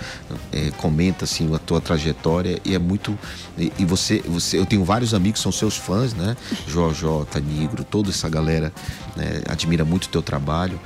é, 0.51 0.71
comenta 0.71 1.23
assim 1.23 1.55
a 1.55 1.57
tua 1.57 1.79
trajetória 1.79 2.59
e 2.65 2.75
é 2.75 2.79
muito. 2.79 3.17
E, 3.57 3.71
e, 3.79 3.85
você, 3.85 4.19
você, 4.27 4.59
eu 4.59 4.65
tenho 4.65 4.83
vários 4.83 5.13
amigos 5.13 5.39
que 5.39 5.43
são 5.43 5.53
seus 5.53 5.77
fãs, 5.77 6.13
né? 6.13 6.35
Jojo, 6.67 7.25
Tanigro, 7.31 7.85
toda 7.85 8.09
essa 8.09 8.27
galera 8.27 8.73
né? 9.15 9.41
admira 9.47 9.85
muito 9.85 10.03
o 10.03 10.09
teu 10.09 10.21
trabalho. 10.21 10.77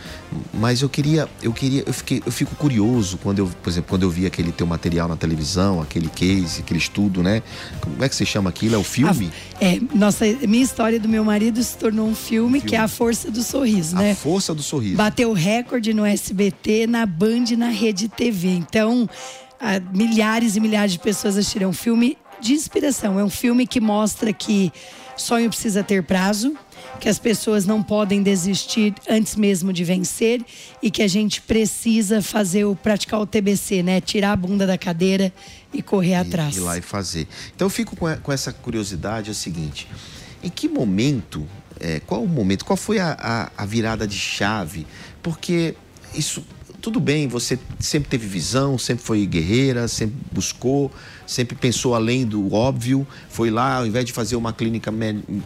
Mas 0.54 0.82
eu 0.82 0.90
queria, 0.90 1.28
eu 1.42 1.52
queria, 1.54 1.84
eu 1.86 1.94
fiquei, 1.94 2.22
eu 2.26 2.32
fico 2.32 2.56
curioso 2.56 3.18
quando 3.18 3.40
eu, 3.40 3.48
por 3.62 3.70
exemplo, 3.70 3.90
quando 3.90 4.04
eu 4.04 4.10
vi 4.10 4.26
aquele 4.26 4.52
teu 4.52 4.66
material 4.66 5.08
na 5.08 5.16
televisão, 5.16 5.82
aquele 5.82 6.08
case, 6.10 6.62
aquele 6.62 6.80
estudo, 6.80 7.22
né? 7.22 7.42
Como 7.82 8.04
é 8.04 8.10
que 8.10 8.16
você 8.16 8.26
chama 8.26 8.50
aquilo? 8.50 8.76
É 8.76 8.78
o 8.78 8.84
filme? 8.84 9.32
A, 9.60 9.66
é, 9.66 9.80
nossa, 9.94 10.26
minha 10.48 10.64
história 10.64 11.00
do 11.00 11.08
meu 11.08 11.24
marido 11.24 11.64
se 11.64 11.78
tornou 11.78 12.08
um 12.08 12.16
filme, 12.16 12.58
um 12.58 12.62
filme. 12.62 12.62
que 12.62 12.76
é 12.76 12.80
A 12.80 12.88
Força 12.88 13.30
do 13.32 13.44
Sorriso, 13.44 13.96
a 13.98 14.00
né? 14.00 14.12
A 14.12 14.16
Força 14.16 14.54
do 14.54 14.62
Sorriso. 14.62 14.98
Bateu 14.98 15.34
recorde 15.34 15.94
no 15.94 16.06
SBT, 16.06 16.88
na 16.88 17.06
Band, 17.06 17.46
na 17.58 17.70
Rede 17.70 18.08
TV. 18.08 18.50
Então, 18.50 19.10
milhares 19.94 20.56
e 20.56 20.60
milhares 20.60 20.94
de 20.94 21.00
pessoas 21.00 21.38
assistiram 21.38 21.70
um 21.70 21.74
filme 21.74 22.18
de 22.40 22.54
inspiração. 22.54 23.20
É 23.20 23.24
um 23.24 23.30
filme 23.30 23.66
que 23.66 23.80
mostra 23.80 24.32
que 24.34 24.72
sonho 25.18 25.50
precisa 25.50 25.84
ter 25.84 26.04
prazo, 26.04 26.56
que 27.00 27.10
as 27.10 27.20
pessoas 27.20 27.66
não 27.66 27.84
podem 27.84 28.24
desistir 28.24 28.94
antes 29.08 29.36
mesmo 29.36 29.72
de 29.72 29.84
vencer 29.84 30.44
e 30.82 30.90
que 30.90 31.04
a 31.04 31.08
gente 31.08 31.42
precisa 31.42 32.22
fazer 32.22 32.66
o 32.66 32.76
praticar 32.76 33.20
o 33.20 33.26
TBC, 33.26 33.84
né? 33.84 34.02
Tirar 34.02 34.32
a 34.32 34.36
bunda 34.36 34.66
da 34.66 34.78
cadeira 34.78 35.32
e 35.74 35.82
correr 35.82 36.12
e, 36.12 36.16
atrás. 36.16 36.56
Ir 36.56 36.62
lá 36.62 36.78
e 36.78 36.82
fazer. 36.82 37.28
Então 37.56 37.66
eu 37.66 37.70
fico 37.70 37.96
com, 37.96 38.14
com 38.18 38.32
essa 38.32 38.52
curiosidade 38.52 39.30
é 39.30 39.32
o 39.32 39.36
seguinte: 39.36 39.88
em 40.44 40.50
que 40.50 40.68
momento, 40.68 41.48
é, 41.80 42.00
qual 42.00 42.24
o 42.24 42.28
momento, 42.28 42.66
qual 42.66 42.78
foi 42.78 43.00
a, 43.00 43.16
a, 43.20 43.64
a 43.64 43.66
virada 43.66 44.08
de 44.08 44.18
chave? 44.18 44.88
Porque 45.22 45.76
isso 46.14 46.46
tudo 46.86 47.00
bem, 47.00 47.28
você 47.28 47.58
sempre 47.80 48.08
teve 48.10 48.28
visão, 48.28 48.78
sempre 48.78 49.04
foi 49.04 49.26
guerreira, 49.26 49.88
sempre 49.88 50.18
buscou, 50.32 50.92
sempre 51.26 51.56
pensou 51.56 51.96
além 51.96 52.24
do 52.24 52.54
óbvio, 52.54 53.08
foi 53.28 53.50
lá, 53.50 53.78
ao 53.78 53.88
invés 53.88 54.06
de 54.06 54.14
fazer 54.14 54.36
uma 54.36 54.54
clínica 54.54 54.94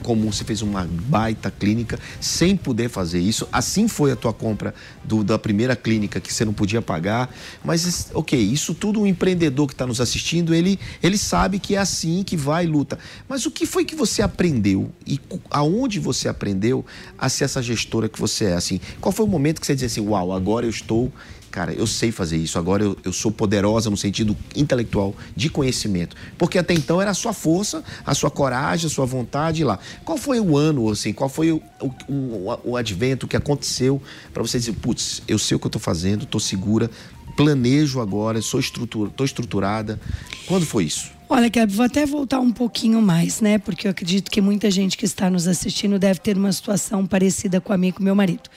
comum, 0.03 0.33
você 0.33 0.43
fez 0.43 0.61
uma 0.61 0.85
baita 0.85 1.49
clínica, 1.49 1.97
sem 2.19 2.57
poder 2.57 2.89
fazer 2.89 3.19
isso. 3.19 3.47
Assim 3.53 3.87
foi 3.87 4.11
a 4.11 4.17
tua 4.17 4.33
compra 4.33 4.73
do, 5.01 5.23
da 5.23 5.39
primeira 5.39 5.77
clínica 5.77 6.19
que 6.19 6.33
você 6.33 6.43
não 6.43 6.51
podia 6.51 6.81
pagar. 6.81 7.33
Mas, 7.63 8.11
ok, 8.13 8.37
isso 8.37 8.73
tudo 8.73 8.99
um 8.99 9.07
empreendedor 9.07 9.65
que 9.65 9.73
está 9.73 9.87
nos 9.87 10.01
assistindo, 10.01 10.53
ele, 10.53 10.77
ele 11.01 11.17
sabe 11.17 11.57
que 11.57 11.75
é 11.75 11.77
assim 11.77 12.21
que 12.21 12.35
vai 12.35 12.65
e 12.65 12.67
luta. 12.67 12.99
Mas 13.29 13.45
o 13.45 13.51
que 13.51 13.65
foi 13.65 13.85
que 13.85 13.95
você 13.95 14.21
aprendeu 14.21 14.91
e 15.07 15.17
aonde 15.49 16.01
você 16.01 16.27
aprendeu 16.27 16.85
a 17.17 17.29
ser 17.29 17.45
essa 17.45 17.63
gestora 17.63 18.09
que 18.09 18.19
você 18.19 18.45
é? 18.45 18.53
Assim, 18.55 18.81
qual 18.99 19.13
foi 19.13 19.25
o 19.25 19.29
momento 19.29 19.61
que 19.61 19.65
você 19.65 19.73
disse 19.73 20.01
assim, 20.01 20.09
uau, 20.09 20.33
agora 20.33 20.65
eu 20.65 20.69
estou 20.69 21.09
cara, 21.49 21.73
eu 21.73 21.85
sei 21.85 22.11
fazer 22.11 22.37
isso, 22.37 22.57
agora 22.57 22.83
eu, 22.83 22.97
eu 23.03 23.11
sou 23.11 23.31
poderosa 23.31 23.89
no 23.89 23.97
sentido 23.97 24.35
intelectual 24.55 25.15
de 25.35 25.49
conhecimento. 25.49 26.15
Porque 26.37 26.57
até 26.57 26.73
então 26.73 27.01
era 27.01 27.11
a 27.11 27.13
sua 27.13 27.33
força, 27.33 27.83
a 28.05 28.13
sua 28.13 28.31
coragem, 28.31 28.87
a 28.87 28.89
sua 28.89 29.05
vontade 29.05 29.63
lá. 29.63 29.79
Qual 30.05 30.17
foi 30.17 30.39
o 30.39 30.57
ano, 30.57 30.89
assim, 30.89 31.11
qual 31.11 31.29
foi 31.29 31.51
o, 31.51 31.61
o, 31.81 32.13
o, 32.13 32.59
o 32.71 32.77
advento 32.77 33.27
que 33.27 33.35
aconteceu 33.35 34.01
para 34.33 34.41
você 34.41 34.59
dizer, 34.59 34.73
putz, 34.73 35.21
eu 35.27 35.37
sei 35.37 35.55
o 35.55 35.59
que 35.59 35.65
eu 35.65 35.69
estou 35.69 35.81
fazendo, 35.81 36.23
estou 36.23 36.39
segura, 36.39 36.89
planejo 37.35 37.99
agora, 37.99 38.41
sou 38.41 38.59
estrutura, 38.59 39.09
estou 39.09 39.25
estruturada. 39.25 39.99
Quando 40.45 40.65
foi 40.65 40.85
isso? 40.85 41.11
Olha, 41.27 41.47
Gabi, 41.47 41.73
vou 41.73 41.85
até 41.85 42.05
voltar 42.05 42.39
um 42.39 42.51
pouquinho 42.51 43.01
mais, 43.01 43.39
né? 43.39 43.59
Porque 43.59 43.87
eu 43.87 43.91
acredito 43.91 44.31
que 44.31 44.41
muita 44.41 44.71
gente 44.71 44.97
que 44.97 45.05
está 45.05 45.29
nos 45.29 45.47
assistindo 45.47 45.99
deve 45.99 46.19
ter 46.19 46.35
uma 46.35 46.51
situação 46.51 47.05
parecida 47.05 47.61
com 47.61 47.71
a 47.71 47.77
minha 47.77 47.91
e 47.91 47.93
com 47.93 48.03
meu 48.03 48.15
marido. 48.15 48.49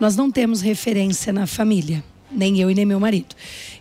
Nós 0.00 0.16
não 0.16 0.30
temos 0.30 0.60
referência 0.60 1.32
na 1.32 1.46
família 1.46 2.02
nem 2.34 2.60
eu 2.60 2.70
e 2.70 2.74
nem 2.74 2.84
meu 2.84 3.00
marido. 3.00 3.34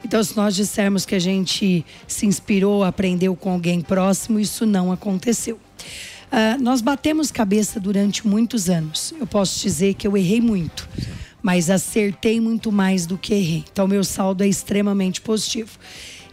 Então, 0.05 0.23
se 0.23 0.35
nós 0.35 0.55
dissermos 0.55 1.05
que 1.05 1.15
a 1.15 1.19
gente 1.19 1.85
se 2.07 2.25
inspirou, 2.25 2.83
aprendeu 2.83 3.35
com 3.35 3.51
alguém 3.51 3.81
próximo, 3.81 4.39
isso 4.39 4.65
não 4.65 4.91
aconteceu. 4.91 5.55
Uh, 5.55 6.61
nós 6.61 6.81
batemos 6.81 7.31
cabeça 7.31 7.79
durante 7.79 8.27
muitos 8.27 8.69
anos. 8.69 9.13
Eu 9.19 9.27
posso 9.27 9.61
dizer 9.61 9.93
que 9.93 10.07
eu 10.07 10.17
errei 10.17 10.41
muito, 10.41 10.89
mas 11.41 11.69
acertei 11.69 12.41
muito 12.41 12.71
mais 12.71 13.05
do 13.05 13.17
que 13.17 13.33
errei. 13.33 13.63
Então, 13.71 13.87
meu 13.87 14.03
saldo 14.03 14.43
é 14.43 14.47
extremamente 14.47 15.21
positivo. 15.21 15.77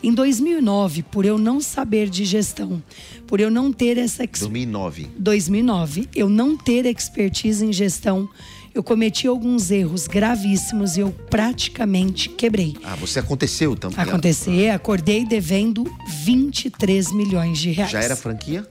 Em 0.03 0.15
2009, 0.15 1.03
por 1.03 1.27
eu 1.27 1.37
não 1.37 1.61
saber 1.61 2.09
de 2.09 2.25
gestão, 2.25 2.83
por 3.27 3.39
eu 3.39 3.50
não 3.50 3.71
ter 3.71 3.99
essa 3.99 4.27
2009. 4.27 5.09
2009, 5.19 6.09
eu 6.15 6.31
não 6.31 6.57
ter 6.57 6.87
expertise 6.87 7.62
em 7.62 7.71
gestão, 7.71 8.27
eu 8.75 8.83
cometi 8.83 9.27
alguns 9.27 9.71
erros 9.71 10.07
gravíssimos 10.07 10.97
e 10.97 11.00
eu 11.00 11.11
praticamente 11.29 12.29
quebrei. 12.29 12.77
Ah, 12.85 12.97
você 12.97 13.19
aconteceu 13.19 13.75
também? 13.75 13.99
Aconteceu, 13.99 14.73
acordei 14.73 15.25
devendo 15.25 15.85
23 16.07 17.12
milhões 17.12 17.59
de 17.59 17.71
reais. 17.71 17.91
Já 17.91 18.03
era 18.03 18.17
franquia? 18.17 18.67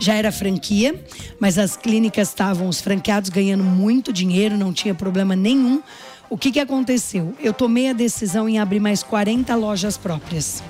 já 0.00 0.14
era 0.14 0.30
franquia, 0.32 1.02
mas 1.38 1.58
as 1.58 1.76
clínicas 1.76 2.28
estavam, 2.28 2.68
os 2.68 2.80
franqueados 2.80 3.30
ganhando 3.30 3.64
muito 3.64 4.12
dinheiro, 4.12 4.56
não 4.56 4.72
tinha 4.72 4.94
problema 4.94 5.34
nenhum. 5.34 5.82
O 6.28 6.36
que, 6.36 6.50
que 6.50 6.60
aconteceu? 6.60 7.34
Eu 7.40 7.52
tomei 7.52 7.90
a 7.90 7.92
decisão 7.92 8.48
em 8.48 8.58
abrir 8.58 8.80
mais 8.80 9.02
40 9.02 9.54
lojas 9.54 9.96
próprias. 9.96 10.62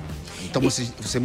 Então 0.45 0.61
você, 0.61 0.87
você 1.01 1.19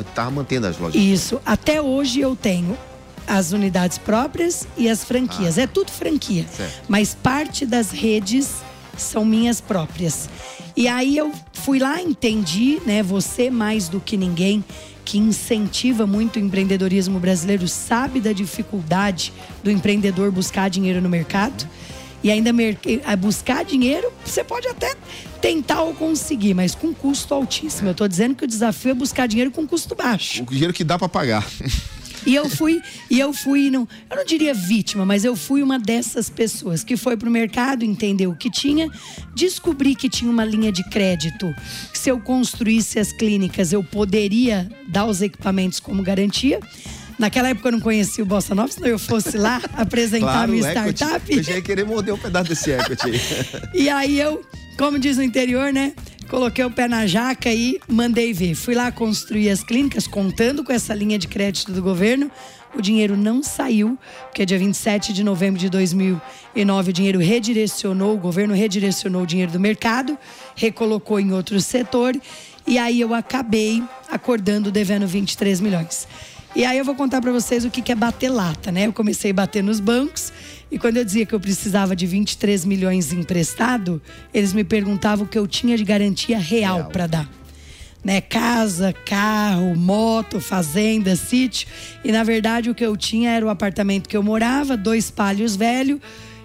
estava 0.00 0.30
mantendo 0.30 0.66
as 0.66 0.78
lojas? 0.78 1.00
Isso. 1.00 1.40
Até 1.44 1.80
hoje 1.80 2.20
eu 2.20 2.34
tenho 2.34 2.76
as 3.26 3.52
unidades 3.52 3.98
próprias 3.98 4.66
e 4.76 4.88
as 4.88 5.04
franquias. 5.04 5.58
Ah, 5.58 5.62
é 5.62 5.66
tudo 5.66 5.90
franquia. 5.90 6.46
Certo. 6.54 6.84
Mas 6.88 7.14
parte 7.14 7.64
das 7.64 7.90
redes 7.90 8.56
são 8.96 9.24
minhas 9.24 9.60
próprias. 9.60 10.28
E 10.76 10.88
aí 10.88 11.16
eu 11.16 11.32
fui 11.52 11.78
lá, 11.78 12.00
entendi, 12.00 12.80
né? 12.86 13.02
Você 13.02 13.50
mais 13.50 13.88
do 13.88 14.00
que 14.00 14.16
ninguém 14.16 14.64
que 15.04 15.18
incentiva 15.18 16.06
muito 16.06 16.36
o 16.36 16.38
empreendedorismo 16.38 17.18
brasileiro 17.18 17.66
sabe 17.66 18.20
da 18.20 18.32
dificuldade 18.32 19.32
do 19.62 19.70
empreendedor 19.70 20.30
buscar 20.30 20.70
dinheiro 20.70 21.00
no 21.00 21.08
mercado. 21.08 21.68
E 22.22 22.30
ainda 22.30 22.50
buscar 23.18 23.64
dinheiro, 23.64 24.12
você 24.24 24.44
pode 24.44 24.68
até 24.68 24.94
tentar 25.40 25.82
ou 25.82 25.92
conseguir, 25.92 26.54
mas 26.54 26.72
com 26.72 26.94
custo 26.94 27.34
altíssimo. 27.34 27.88
Eu 27.88 27.92
estou 27.92 28.06
dizendo 28.06 28.36
que 28.36 28.44
o 28.44 28.46
desafio 28.46 28.92
é 28.92 28.94
buscar 28.94 29.26
dinheiro 29.26 29.50
com 29.50 29.66
custo 29.66 29.96
baixo. 29.96 30.44
O 30.44 30.46
dinheiro 30.46 30.72
que 30.72 30.84
dá 30.84 30.96
para 30.96 31.08
pagar. 31.08 31.44
E 32.24 32.34
eu 32.34 32.48
fui, 32.48 32.80
e 33.10 33.18
eu 33.18 33.32
fui, 33.32 33.70
não, 33.70 33.86
eu 34.10 34.16
não 34.16 34.24
diria 34.24 34.54
vítima, 34.54 35.04
mas 35.04 35.24
eu 35.24 35.34
fui 35.34 35.62
uma 35.62 35.78
dessas 35.78 36.30
pessoas 36.30 36.84
que 36.84 36.96
foi 36.96 37.16
pro 37.16 37.30
mercado, 37.30 37.84
entendeu 37.84 38.30
o 38.30 38.36
que 38.36 38.50
tinha, 38.50 38.88
descobri 39.34 39.94
que 39.94 40.08
tinha 40.08 40.30
uma 40.30 40.44
linha 40.44 40.70
de 40.70 40.84
crédito, 40.88 41.52
que 41.92 41.98
se 41.98 42.10
eu 42.10 42.20
construísse 42.20 42.98
as 42.98 43.12
clínicas 43.12 43.72
eu 43.72 43.82
poderia 43.82 44.70
dar 44.88 45.06
os 45.06 45.20
equipamentos 45.20 45.80
como 45.80 46.02
garantia. 46.02 46.60
Naquela 47.18 47.50
época 47.50 47.68
eu 47.68 47.72
não 47.72 47.80
conhecia 47.80 48.24
o 48.24 48.26
Bossa 48.26 48.54
Nova, 48.54 48.72
senão 48.72 48.88
eu 48.88 48.98
fosse 48.98 49.36
lá 49.36 49.60
apresentar 49.74 50.46
claro, 50.46 50.52
minha 50.52 50.68
startup. 50.68 51.36
Eu 51.36 51.42
já 51.42 51.54
ia 51.54 51.62
querer 51.62 51.84
morder 51.84 52.14
um 52.14 52.18
pedaço 52.18 52.48
desse 52.48 52.70
equity. 52.70 53.12
e 53.74 53.88
aí 53.88 54.18
eu, 54.18 54.44
como 54.78 54.98
diz 54.98 55.16
no 55.16 55.22
interior, 55.22 55.72
né? 55.72 55.92
Coloquei 56.28 56.64
o 56.64 56.70
pé 56.70 56.88
na 56.88 57.06
jaca 57.06 57.52
e 57.52 57.78
mandei 57.88 58.32
ver. 58.32 58.54
Fui 58.54 58.74
lá 58.74 58.90
construir 58.90 59.50
as 59.50 59.62
clínicas, 59.62 60.06
contando 60.06 60.64
com 60.64 60.72
essa 60.72 60.94
linha 60.94 61.18
de 61.18 61.28
crédito 61.28 61.72
do 61.72 61.82
governo. 61.82 62.30
O 62.74 62.80
dinheiro 62.80 63.16
não 63.16 63.42
saiu, 63.42 63.98
porque 64.24 64.46
dia 64.46 64.58
27 64.58 65.12
de 65.12 65.22
novembro 65.22 65.60
de 65.60 65.68
2009 65.68 66.90
o 66.90 66.92
dinheiro 66.92 67.18
redirecionou, 67.18 68.14
o 68.14 68.18
governo 68.18 68.54
redirecionou 68.54 69.22
o 69.22 69.26
dinheiro 69.26 69.52
do 69.52 69.60
mercado, 69.60 70.16
recolocou 70.56 71.20
em 71.20 71.32
outro 71.32 71.60
setor. 71.60 72.16
E 72.66 72.78
aí 72.78 73.00
eu 73.00 73.12
acabei 73.12 73.82
acordando 74.10 74.70
devendo 74.70 75.06
23 75.06 75.60
milhões. 75.60 76.08
E 76.54 76.66
aí 76.66 76.76
eu 76.76 76.84
vou 76.84 76.94
contar 76.94 77.22
para 77.22 77.32
vocês 77.32 77.64
o 77.64 77.70
que 77.70 77.90
é 77.90 77.94
bater 77.94 78.28
lata, 78.28 78.70
né? 78.70 78.86
Eu 78.86 78.92
comecei 78.92 79.30
a 79.30 79.34
bater 79.34 79.62
nos 79.62 79.80
bancos 79.80 80.30
e 80.70 80.78
quando 80.78 80.98
eu 80.98 81.04
dizia 81.04 81.24
que 81.24 81.34
eu 81.34 81.40
precisava 81.40 81.96
de 81.96 82.06
23 82.06 82.66
milhões 82.66 83.10
emprestado, 83.10 84.00
eles 84.34 84.52
me 84.52 84.62
perguntavam 84.62 85.24
o 85.24 85.28
que 85.28 85.38
eu 85.38 85.46
tinha 85.46 85.76
de 85.78 85.84
garantia 85.84 86.38
real, 86.38 86.76
real. 86.76 86.90
para 86.90 87.06
dar. 87.06 87.30
Né? 88.04 88.20
Casa, 88.20 88.92
carro, 88.92 89.74
moto, 89.74 90.40
fazenda, 90.40 91.16
sítio. 91.16 91.66
E 92.04 92.12
na 92.12 92.22
verdade 92.22 92.68
o 92.68 92.74
que 92.74 92.84
eu 92.84 92.96
tinha 92.98 93.30
era 93.30 93.46
o 93.46 93.48
apartamento 93.48 94.06
que 94.06 94.16
eu 94.16 94.22
morava, 94.22 94.76
dois 94.76 95.10
palhos 95.10 95.56
velho 95.56 96.00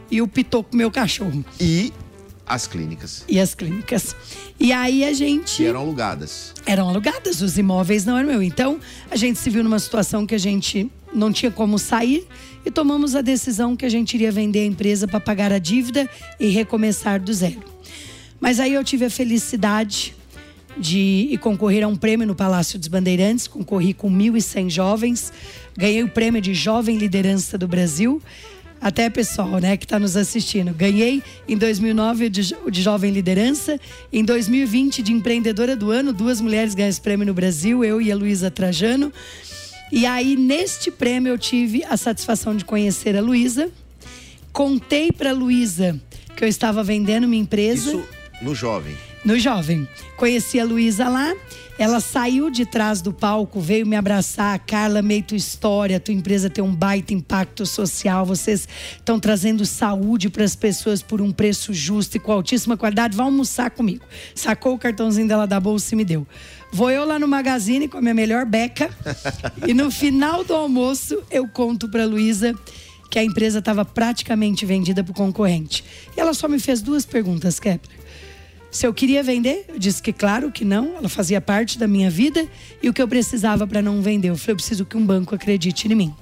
e 0.09 0.21
o 0.21 0.27
pitoco 0.27 0.75
meu 0.75 0.89
cachorro. 0.89 1.43
E 1.59 1.91
As 2.47 2.65
clínicas. 2.65 3.25
E 3.27 3.39
as 3.39 3.53
clínicas. 3.53 4.15
E 4.57 4.71
aí 4.71 5.03
a 5.03 5.11
gente. 5.11 5.57
Que 5.57 5.65
eram 5.65 5.81
alugadas. 5.81 6.53
Eram 6.65 6.87
alugadas, 6.87 7.41
os 7.41 7.57
imóveis 7.57 8.05
não 8.05 8.17
eram 8.17 8.29
meu. 8.29 8.41
Então, 8.41 8.79
a 9.11 9.15
gente 9.17 9.37
se 9.37 9.49
viu 9.49 9.63
numa 9.63 9.79
situação 9.79 10.25
que 10.25 10.33
a 10.33 10.37
gente 10.37 10.89
não 11.13 11.31
tinha 11.31 11.51
como 11.51 11.77
sair 11.77 12.25
e 12.65 12.71
tomamos 12.71 13.15
a 13.15 13.21
decisão 13.21 13.75
que 13.75 13.85
a 13.85 13.89
gente 13.89 14.13
iria 14.13 14.31
vender 14.31 14.59
a 14.59 14.65
empresa 14.65 15.07
para 15.07 15.19
pagar 15.19 15.51
a 15.51 15.59
dívida 15.59 16.09
e 16.39 16.47
recomeçar 16.47 17.19
do 17.21 17.33
zero. 17.33 17.63
Mas 18.39 18.59
aí 18.59 18.73
eu 18.73 18.83
tive 18.83 19.05
a 19.05 19.09
felicidade 19.09 20.15
de 20.77 21.37
concorrer 21.41 21.83
a 21.83 21.87
um 21.87 21.95
prêmio 21.95 22.27
no 22.27 22.35
Palácio 22.35 22.77
dos 22.77 22.87
Bandeirantes, 22.87 23.47
concorri 23.47 23.93
com 23.93 24.11
1.100 24.11 24.69
jovens, 24.69 25.33
ganhei 25.75 26.03
o 26.03 26.07
prêmio 26.07 26.39
de 26.39 26.53
Jovem 26.53 26.97
Liderança 26.97 27.57
do 27.57 27.67
Brasil 27.67 28.21
até 28.79 29.09
pessoal, 29.09 29.59
né, 29.59 29.75
que 29.77 29.85
está 29.85 29.99
nos 29.99 30.15
assistindo. 30.15 30.73
Ganhei 30.73 31.21
em 31.47 31.57
2009 31.57 32.29
de, 32.29 32.55
de 32.69 32.81
Jovem 32.81 33.11
Liderança, 33.11 33.79
em 34.11 34.23
2020 34.23 35.01
de 35.01 35.11
Empreendedora 35.11 35.75
do 35.75 35.91
Ano, 35.91 36.13
duas 36.13 36.39
mulheres 36.39 36.75
ganham 36.75 36.89
esse 36.89 37.01
prêmio 37.01 37.25
no 37.25 37.33
Brasil, 37.33 37.83
eu 37.83 38.01
e 38.01 38.11
a 38.11 38.15
Luísa 38.15 38.51
Trajano. 38.51 39.11
E 39.91 40.05
aí, 40.05 40.35
neste 40.35 40.91
prêmio, 40.91 41.31
eu 41.31 41.37
tive 41.37 41.83
a 41.85 41.95
satisfação 41.95 42.55
de 42.55 42.65
conhecer 42.65 43.15
a 43.15 43.21
Luísa. 43.21 43.69
Contei 44.51 45.11
para 45.11 45.29
a 45.29 45.33
Luísa 45.33 45.99
que 46.35 46.43
eu 46.43 46.47
estava 46.47 46.83
vendendo 46.83 47.27
minha 47.27 47.41
empresa. 47.41 47.89
Isso 47.89 48.03
no 48.41 48.53
jovem. 48.53 48.95
No 49.23 49.39
jovem. 49.39 49.87
Conheci 50.15 50.59
a 50.59 50.65
Luísa 50.65 51.09
lá 51.09 51.33
ela 51.77 51.99
saiu 51.99 52.49
de 52.49 52.65
trás 52.65 53.01
do 53.01 53.13
palco, 53.13 53.59
veio 53.59 53.85
me 53.85 53.95
abraçar. 53.95 54.57
Carla, 54.59 55.01
meio 55.01 55.23
tua 55.23 55.37
história, 55.37 55.99
tua 55.99 56.13
empresa 56.13 56.49
tem 56.49 56.63
um 56.63 56.73
baita 56.73 57.13
impacto 57.13 57.65
social. 57.65 58.25
Vocês 58.25 58.67
estão 58.95 59.19
trazendo 59.19 59.65
saúde 59.65 60.29
para 60.29 60.43
as 60.43 60.55
pessoas 60.55 61.01
por 61.01 61.21
um 61.21 61.31
preço 61.31 61.73
justo 61.73 62.17
e 62.17 62.19
com 62.19 62.31
altíssima 62.31 62.75
qualidade. 62.75 63.15
Vão 63.15 63.27
almoçar 63.27 63.69
comigo. 63.69 64.03
Sacou 64.33 64.73
o 64.73 64.79
cartãozinho 64.79 65.27
dela 65.27 65.45
da 65.45 65.59
bolsa 65.59 65.93
e 65.93 65.97
me 65.97 66.03
deu. 66.03 66.25
Vou 66.71 66.89
eu 66.89 67.05
lá 67.05 67.17
no 67.17 67.27
magazine 67.27 67.87
com 67.87 67.97
a 67.97 68.01
minha 68.01 68.13
melhor 68.13 68.45
beca 68.45 68.89
e 69.65 69.73
no 69.73 69.89
final 69.89 70.43
do 70.43 70.53
almoço 70.53 71.23
eu 71.31 71.47
conto 71.47 71.87
para 71.89 72.05
Luísa 72.05 72.53
que 73.09 73.17
a 73.17 73.23
empresa 73.23 73.59
estava 73.59 73.85
praticamente 73.85 74.65
vendida 74.65 75.03
para 75.03 75.11
o 75.11 75.15
concorrente. 75.15 75.83
E 76.15 76.19
ela 76.19 76.33
só 76.33 76.47
me 76.47 76.59
fez 76.59 76.81
duas 76.81 77.05
perguntas, 77.05 77.59
Kepler. 77.59 77.96
Se 78.77 78.85
eu 78.85 78.93
queria 78.93 79.23
vender, 79.23 79.65
eu 79.69 79.79
disse 79.79 79.99
que 80.03 80.13
claro 80.13 80.51
que 80.51 80.63
não, 80.63 80.97
ela 80.97 81.09
fazia 81.09 81.41
parte 81.41 81.79
da 81.79 81.87
minha 81.87 82.11
vida 82.11 82.47
e 82.79 82.87
o 82.87 82.93
que 82.93 83.01
eu 83.01 83.07
precisava 83.07 83.65
para 83.65 83.81
não 83.81 84.03
vender. 84.03 84.29
Eu 84.29 84.37
falei, 84.37 84.51
eu 84.51 84.55
preciso 84.57 84.85
que 84.85 84.95
um 84.95 85.03
banco 85.03 85.33
acredite 85.33 85.91
em 85.91 85.95
mim. 85.95 86.13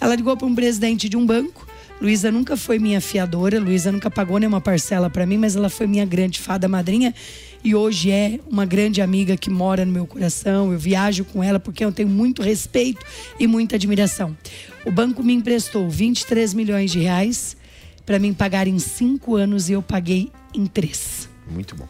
Ela 0.00 0.16
ligou 0.16 0.36
para 0.36 0.48
um 0.48 0.52
presidente 0.52 1.08
de 1.08 1.16
um 1.16 1.24
banco. 1.24 1.64
Luísa 2.00 2.32
nunca 2.32 2.56
foi 2.56 2.80
minha 2.80 3.00
fiadora, 3.00 3.60
Luísa 3.60 3.92
nunca 3.92 4.10
pagou 4.10 4.36
nenhuma 4.38 4.60
parcela 4.60 5.08
para 5.08 5.24
mim, 5.24 5.38
mas 5.38 5.54
ela 5.54 5.70
foi 5.70 5.86
minha 5.86 6.04
grande 6.04 6.40
fada 6.40 6.66
madrinha 6.66 7.14
e 7.62 7.72
hoje 7.72 8.10
é 8.10 8.40
uma 8.50 8.66
grande 8.66 9.00
amiga 9.00 9.36
que 9.36 9.48
mora 9.48 9.84
no 9.84 9.92
meu 9.92 10.04
coração. 10.04 10.72
Eu 10.72 10.80
viajo 10.80 11.24
com 11.26 11.40
ela 11.40 11.60
porque 11.60 11.84
eu 11.84 11.92
tenho 11.92 12.08
muito 12.08 12.42
respeito 12.42 13.06
e 13.38 13.46
muita 13.46 13.76
admiração. 13.76 14.36
O 14.84 14.90
banco 14.90 15.22
me 15.22 15.34
emprestou 15.34 15.88
23 15.88 16.52
milhões 16.52 16.90
de 16.90 16.98
reais 16.98 17.56
para 18.04 18.18
mim 18.18 18.34
pagar 18.34 18.66
em 18.66 18.80
cinco 18.80 19.36
anos 19.36 19.68
e 19.68 19.74
eu 19.74 19.82
paguei 19.82 20.32
em 20.52 20.66
três. 20.66 21.30
Muito 21.52 21.76
bom. 21.76 21.88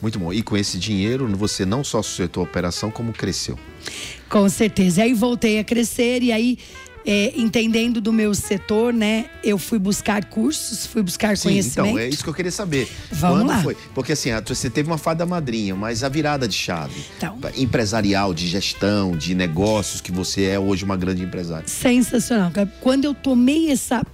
Muito 0.00 0.18
bom. 0.18 0.32
E 0.32 0.42
com 0.42 0.56
esse 0.56 0.78
dinheiro, 0.78 1.26
você 1.36 1.64
não 1.64 1.82
só 1.82 2.02
sustentou 2.02 2.42
a 2.42 2.44
operação, 2.44 2.90
como 2.90 3.12
cresceu. 3.12 3.58
Com 4.28 4.48
certeza. 4.48 5.00
E 5.00 5.04
aí 5.04 5.14
voltei 5.14 5.58
a 5.58 5.64
crescer 5.64 6.22
e 6.22 6.32
aí 6.32 6.58
é, 7.06 7.32
entendendo 7.36 8.00
do 8.00 8.12
meu 8.12 8.34
setor, 8.34 8.92
né? 8.92 9.26
Eu 9.42 9.58
fui 9.58 9.78
buscar 9.78 10.24
cursos, 10.24 10.86
fui 10.86 11.02
buscar 11.02 11.36
Sim, 11.36 11.50
conhecimento. 11.50 11.88
Então, 11.90 11.98
é 11.98 12.08
isso 12.08 12.22
que 12.22 12.30
eu 12.30 12.34
queria 12.34 12.50
saber. 12.50 12.88
Vamos 13.12 13.38
Quando 13.40 13.48
lá. 13.48 13.62
foi? 13.62 13.76
Porque 13.94 14.12
assim, 14.12 14.30
você 14.46 14.70
teve 14.70 14.88
uma 14.88 14.98
fada 14.98 15.26
madrinha, 15.26 15.74
mas 15.74 16.02
a 16.02 16.08
virada 16.08 16.48
de 16.48 16.54
chave 16.54 17.04
então. 17.16 17.38
empresarial, 17.56 18.32
de 18.32 18.46
gestão, 18.48 19.16
de 19.16 19.34
negócios, 19.34 20.00
que 20.00 20.10
você 20.10 20.44
é 20.44 20.58
hoje 20.58 20.84
uma 20.84 20.96
grande 20.96 21.22
empresária. 21.22 21.68
Sensacional. 21.68 22.50
Quando 22.80 23.04
eu 23.04 23.14
tomei 23.14 23.70
essa 23.70 24.04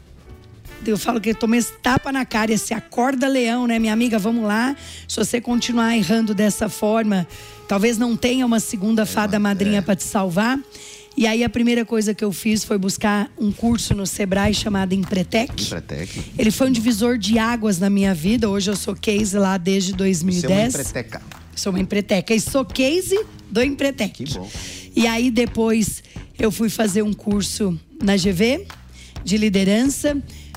eu 0.87 0.99
falo 0.99 1.20
que 1.20 1.30
eu 1.30 1.34
tomei 1.34 1.60
esse 1.60 1.72
tapa 1.75 2.10
na 2.12 2.25
cara, 2.25 2.52
esse 2.52 2.72
acorda 2.72 3.28
leão, 3.28 3.66
né, 3.66 3.78
minha 3.78 3.92
amiga? 3.92 4.18
Vamos 4.18 4.44
lá. 4.44 4.75
Se 5.06 5.16
você 5.16 5.40
continuar 5.40 5.96
errando 5.96 6.34
dessa 6.34 6.68
forma, 6.68 7.26
talvez 7.68 7.99
não 7.99 8.16
tenha 8.16 8.46
uma 8.46 8.60
segunda 8.60 9.04
fada 9.04 9.38
madrinha 9.38 9.78
é. 9.78 9.82
para 9.82 9.96
te 9.96 10.04
salvar. 10.04 10.58
E 11.16 11.26
aí 11.26 11.44
a 11.44 11.49
primeira 11.50 11.84
coisa 11.84 12.14
que 12.14 12.25
eu 12.25 12.32
fiz 12.32 12.64
foi 12.64 12.78
buscar 12.78 13.31
um 13.38 13.52
curso 13.52 13.94
no 13.94 14.07
Sebrae 14.07 14.55
chamado 14.55 14.94
Empretec. 14.94 15.64
Empretec. 15.64 16.33
Ele 16.38 16.50
foi 16.50 16.68
um 16.68 16.72
divisor 16.72 17.18
de 17.18 17.38
águas 17.38 17.78
na 17.78 17.90
minha 17.90 18.14
vida. 18.14 18.48
Hoje 18.48 18.70
eu 18.70 18.76
sou 18.76 18.94
case 18.94 19.37
lá 19.37 19.59
desde 19.59 19.92
2010. 19.92 20.40
Você 20.40 20.46
é 20.46 20.57
uma 20.57 20.68
empreteca. 20.68 21.22
Sou 21.55 21.72
uma 21.72 21.81
empreteca. 21.81 22.35
E 22.35 22.40
sou 22.40 22.64
case 22.64 23.22
do 23.50 23.62
Empretec. 23.62 24.24
Que 24.24 24.33
bom. 24.33 24.48
E 24.96 25.07
aí 25.07 25.31
depois 25.31 26.02
eu 26.38 26.50
fui 26.50 26.70
fazer 26.70 27.02
um 27.02 27.12
curso 27.12 27.78
na 28.02 28.16
GV 28.16 28.66
de 29.22 29.37
liderança 29.37 30.16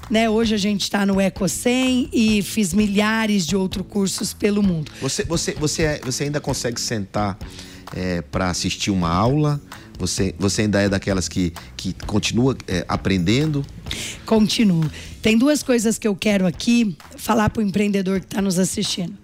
né? 0.09 0.29
Hoje 0.29 0.53
a 0.55 0.57
gente 0.57 0.81
está 0.81 1.05
no 1.05 1.19
EcoSem 1.19 2.09
e 2.11 2.41
fiz 2.41 2.73
milhares 2.73 3.45
de 3.45 3.55
outros 3.55 3.85
cursos 3.87 4.33
pelo 4.33 4.61
mundo. 4.61 4.91
Você, 5.01 5.23
você, 5.23 5.53
você, 5.53 5.83
é, 5.83 6.01
você 6.03 6.25
ainda 6.25 6.39
consegue 6.39 6.79
sentar 6.79 7.37
é, 7.95 8.21
para 8.21 8.49
assistir 8.49 8.91
uma 8.91 9.09
aula? 9.09 9.61
Você, 9.99 10.33
você 10.37 10.63
ainda 10.63 10.81
é 10.81 10.89
daquelas 10.89 11.29
que, 11.29 11.53
que 11.77 11.93
continua 12.05 12.57
é, 12.67 12.83
aprendendo? 12.87 13.65
Continuo. 14.25 14.89
Tem 15.21 15.37
duas 15.37 15.63
coisas 15.63 15.97
que 15.97 16.07
eu 16.07 16.15
quero 16.15 16.45
aqui 16.45 16.97
falar 17.15 17.49
para 17.49 17.61
o 17.61 17.63
empreendedor 17.63 18.19
que 18.19 18.25
está 18.25 18.41
nos 18.41 18.59
assistindo. 18.59 19.17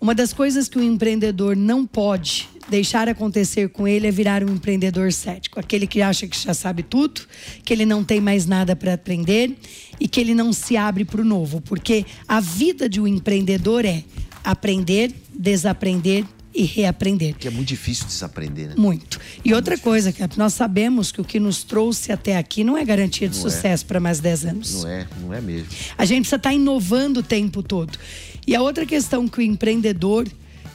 Uma 0.00 0.14
das 0.14 0.32
coisas 0.32 0.68
que 0.68 0.78
o 0.78 0.82
empreendedor 0.82 1.56
não 1.56 1.86
pode 1.86 2.48
deixar 2.68 3.08
acontecer 3.08 3.68
com 3.68 3.86
ele 3.86 4.06
é 4.06 4.10
virar 4.10 4.42
um 4.44 4.54
empreendedor 4.54 5.12
cético, 5.12 5.58
aquele 5.58 5.86
que 5.86 6.02
acha 6.02 6.26
que 6.26 6.38
já 6.38 6.54
sabe 6.54 6.82
tudo, 6.82 7.22
que 7.64 7.72
ele 7.72 7.86
não 7.86 8.04
tem 8.04 8.20
mais 8.20 8.46
nada 8.46 8.74
para 8.74 8.94
aprender 8.94 9.56
e 10.00 10.08
que 10.08 10.20
ele 10.20 10.34
não 10.34 10.52
se 10.52 10.76
abre 10.76 11.04
para 11.04 11.20
o 11.20 11.24
novo, 11.24 11.60
porque 11.60 12.04
a 12.26 12.40
vida 12.40 12.88
de 12.88 13.00
um 13.00 13.06
empreendedor 13.06 13.84
é 13.84 14.04
aprender, 14.44 15.12
desaprender 15.34 16.24
e 16.54 16.64
reaprender. 16.64 17.34
Que 17.36 17.48
é 17.48 17.50
muito 17.50 17.68
difícil 17.68 18.06
desaprender, 18.06 18.68
né? 18.68 18.74
Muito. 18.76 19.18
E 19.44 19.52
é 19.52 19.56
outra 19.56 19.78
coisa, 19.78 20.12
que 20.12 20.22
nós 20.36 20.52
sabemos 20.54 21.10
que 21.10 21.20
o 21.20 21.24
que 21.24 21.40
nos 21.40 21.64
trouxe 21.64 22.12
até 22.12 22.36
aqui 22.36 22.62
não 22.62 22.76
é 22.76 22.84
garantia 22.84 23.28
de 23.28 23.36
não 23.36 23.42
sucesso 23.42 23.84
é. 23.84 23.86
para 23.86 24.00
mais 24.00 24.20
10 24.20 24.44
anos. 24.44 24.82
Não 24.82 24.90
é, 24.90 25.06
não 25.20 25.32
é 25.32 25.40
mesmo. 25.40 25.68
A 25.96 26.04
gente 26.04 26.20
precisa 26.20 26.36
estar 26.36 26.50
tá 26.50 26.54
inovando 26.54 27.20
o 27.20 27.22
tempo 27.22 27.62
todo. 27.62 27.98
E 28.46 28.54
a 28.54 28.60
outra 28.60 28.84
questão 28.84 29.26
que 29.26 29.38
o 29.38 29.42
empreendedor 29.42 30.28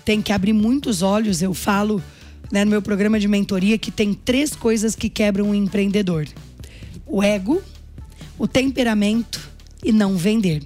tem 0.08 0.22
que 0.22 0.32
abrir 0.32 0.54
muitos 0.54 1.02
olhos, 1.02 1.42
eu 1.42 1.54
falo 1.54 2.02
né, 2.50 2.64
no 2.64 2.72
meu 2.72 2.82
programa 2.82 3.20
de 3.20 3.28
mentoria 3.28 3.78
que 3.78 3.92
tem 3.92 4.14
três 4.14 4.56
coisas 4.56 4.96
que 4.96 5.10
quebram 5.10 5.50
um 5.50 5.54
empreendedor: 5.54 6.26
o 7.06 7.22
ego, 7.22 7.62
o 8.40 8.48
temperamento 8.48 9.52
e 9.84 9.92
não 9.92 10.16
vender. 10.16 10.64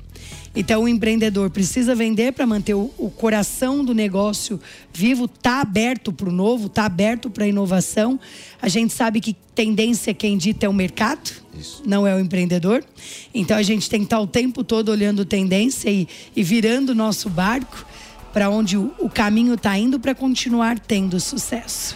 Então, 0.56 0.84
o 0.84 0.88
empreendedor 0.88 1.50
precisa 1.50 1.96
vender 1.96 2.34
para 2.34 2.46
manter 2.46 2.76
o, 2.76 2.92
o, 3.00 3.10
coração 3.10 3.84
do 3.84 3.96
negócio 3.96 4.60
vivo, 4.94 5.28
tá 5.28 5.62
aberto 5.62 6.14
para 6.14 6.30
o 6.30 6.32
novo, 6.32 6.70
tá 6.70 6.86
aberto 6.86 7.28
para 7.28 7.46
a 7.46 7.48
inovação. 7.48 8.20
A 8.62 8.68
gente 8.68 8.94
sabe 8.94 9.20
que 9.20 9.36
tendência 9.56 10.14
quem 10.14 10.38
dita 10.38 10.68
é 10.68 10.70
o 10.70 10.74
mercado, 10.74 11.32
Isso. 11.58 11.82
não 11.84 12.06
é 12.06 12.14
o 12.14 12.20
empreendedor. 12.20 12.84
Então, 13.34 13.58
a 13.58 13.64
gente 13.64 13.90
tem 13.90 14.02
que 14.02 14.06
estar 14.06 14.18
tá 14.18 14.22
o 14.22 14.28
tempo 14.28 14.64
todo 14.64 14.90
olhando 14.90 15.26
tendência 15.26 15.90
e, 15.90 16.08
e 16.36 16.44
virando 16.44 16.90
o 16.90 16.96
nosso 16.96 17.28
barco 17.28 17.90
para 18.34 18.50
onde 18.50 18.78
o, 18.78 19.10
caminho 19.14 19.54
está 19.56 19.78
indo 19.78 20.00
para 20.00 20.16
continuar 20.16 20.80
tendo 20.80 21.20
sucesso. 21.20 21.96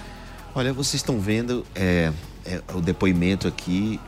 Olha, 0.54 0.74
vocês 0.74 0.96
estão 0.96 1.20
vendo 1.20 1.66
é, 1.76 2.12
é, 2.46 2.62
o 2.74 2.82
depoimento 2.82 3.48
aqui 3.48 4.00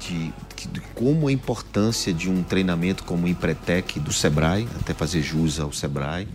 de, 0.00 0.32
de, 0.72 0.80
como 0.94 1.28
a 1.28 1.32
importância 1.32 2.12
de 2.12 2.28
um 2.28 2.42
treinamento 2.42 3.04
como 3.04 3.26
o 3.26 3.28
Empretec 3.28 3.98
do 4.00 4.12
Sebrae, 4.12 4.68
até 4.80 4.92
fazer 4.94 5.22
jus 5.22 5.58
ao 5.58 5.72
Sebrae, 5.72 6.28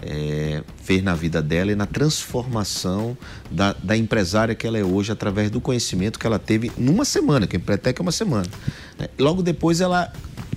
é, 0.00 0.62
fez 0.82 1.02
na 1.02 1.14
vida 1.14 1.42
dela 1.42 1.72
e 1.72 1.74
na 1.74 1.86
transformação 1.86 3.16
da, 3.50 3.74
da, 3.82 3.96
empresária 3.96 4.54
que 4.54 4.66
ela 4.66 4.78
é 4.78 4.84
hoje 4.84 5.10
através 5.10 5.50
do 5.50 5.60
conhecimento 5.60 6.18
que 6.18 6.26
ela 6.26 6.38
teve 6.38 6.70
numa 6.78 7.04
semana, 7.04 7.46
que 7.46 7.56
o 7.56 7.58
Empretec 7.58 8.00
é 8.00 8.02
uma 8.02 8.12
semana. 8.12 8.46
Né? 8.98 9.08
Logo 9.18 9.42
depois 9.42 9.80
ela 9.80 10.12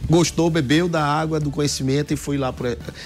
gostou, 0.10 0.50
bebeu 0.50 0.88
da 0.88 1.04
água 1.04 1.40
do 1.40 1.52
conhecimento 1.52 2.14
e 2.14 2.18
foi 2.18 2.38
lá 2.38 2.54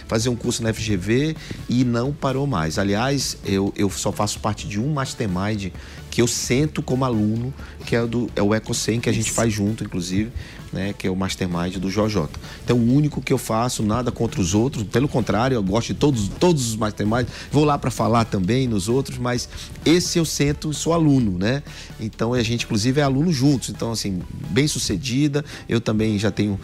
fazer 0.07 0.29
um 0.29 0.35
curso 0.35 0.63
na 0.63 0.73
FGV 0.73 1.35
e 1.69 1.83
não 1.83 2.11
parou 2.11 2.47
mais. 2.47 2.77
Aliás, 2.77 3.37
eu, 3.45 3.73
eu 3.75 3.89
só 3.89 4.11
faço 4.11 4.39
parte 4.39 4.67
de 4.67 4.79
um 4.79 4.93
mastermind 4.93 5.71
que 6.15 6.21
eu 6.21 6.27
sento 6.27 6.81
como 6.81 7.03
aluno, 7.03 7.53
que 7.85 7.93
é, 7.93 8.07
do, 8.07 8.31
é 8.37 8.41
o 8.41 8.55
EcoSem, 8.55 9.01
que 9.01 9.09
a 9.09 9.11
gente 9.11 9.29
faz 9.29 9.51
junto, 9.51 9.83
inclusive, 9.83 10.31
né, 10.71 10.93
que 10.97 11.07
é 11.07 11.09
o 11.09 11.15
mastermind 11.15 11.75
do 11.75 11.89
JJ. 11.89 12.27
Então, 12.63 12.77
o 12.77 12.93
único 12.93 13.21
que 13.21 13.33
eu 13.33 13.37
faço, 13.37 13.83
nada 13.83 14.13
contra 14.13 14.39
os 14.39 14.53
outros, 14.53 14.83
pelo 14.83 15.09
contrário, 15.09 15.55
eu 15.55 15.63
gosto 15.63 15.87
de 15.87 15.95
todos, 15.95 16.29
todos 16.39 16.69
os 16.69 16.75
masterminds, 16.77 17.31
vou 17.51 17.65
lá 17.65 17.77
para 17.77 17.91
falar 17.91 18.23
também 18.23 18.65
nos 18.65 18.87
outros, 18.87 19.17
mas 19.17 19.49
esse 19.85 20.17
eu 20.17 20.23
sento, 20.23 20.73
sou 20.73 20.93
aluno, 20.93 21.37
né? 21.37 21.63
Então, 21.99 22.33
a 22.33 22.41
gente, 22.41 22.63
inclusive, 22.63 23.01
é 23.01 23.03
aluno 23.03 23.31
juntos. 23.31 23.69
Então, 23.69 23.91
assim, 23.91 24.21
bem 24.49 24.69
sucedida, 24.69 25.43
eu 25.67 25.81
também 25.81 26.17
já 26.17 26.31
tenho 26.31 26.57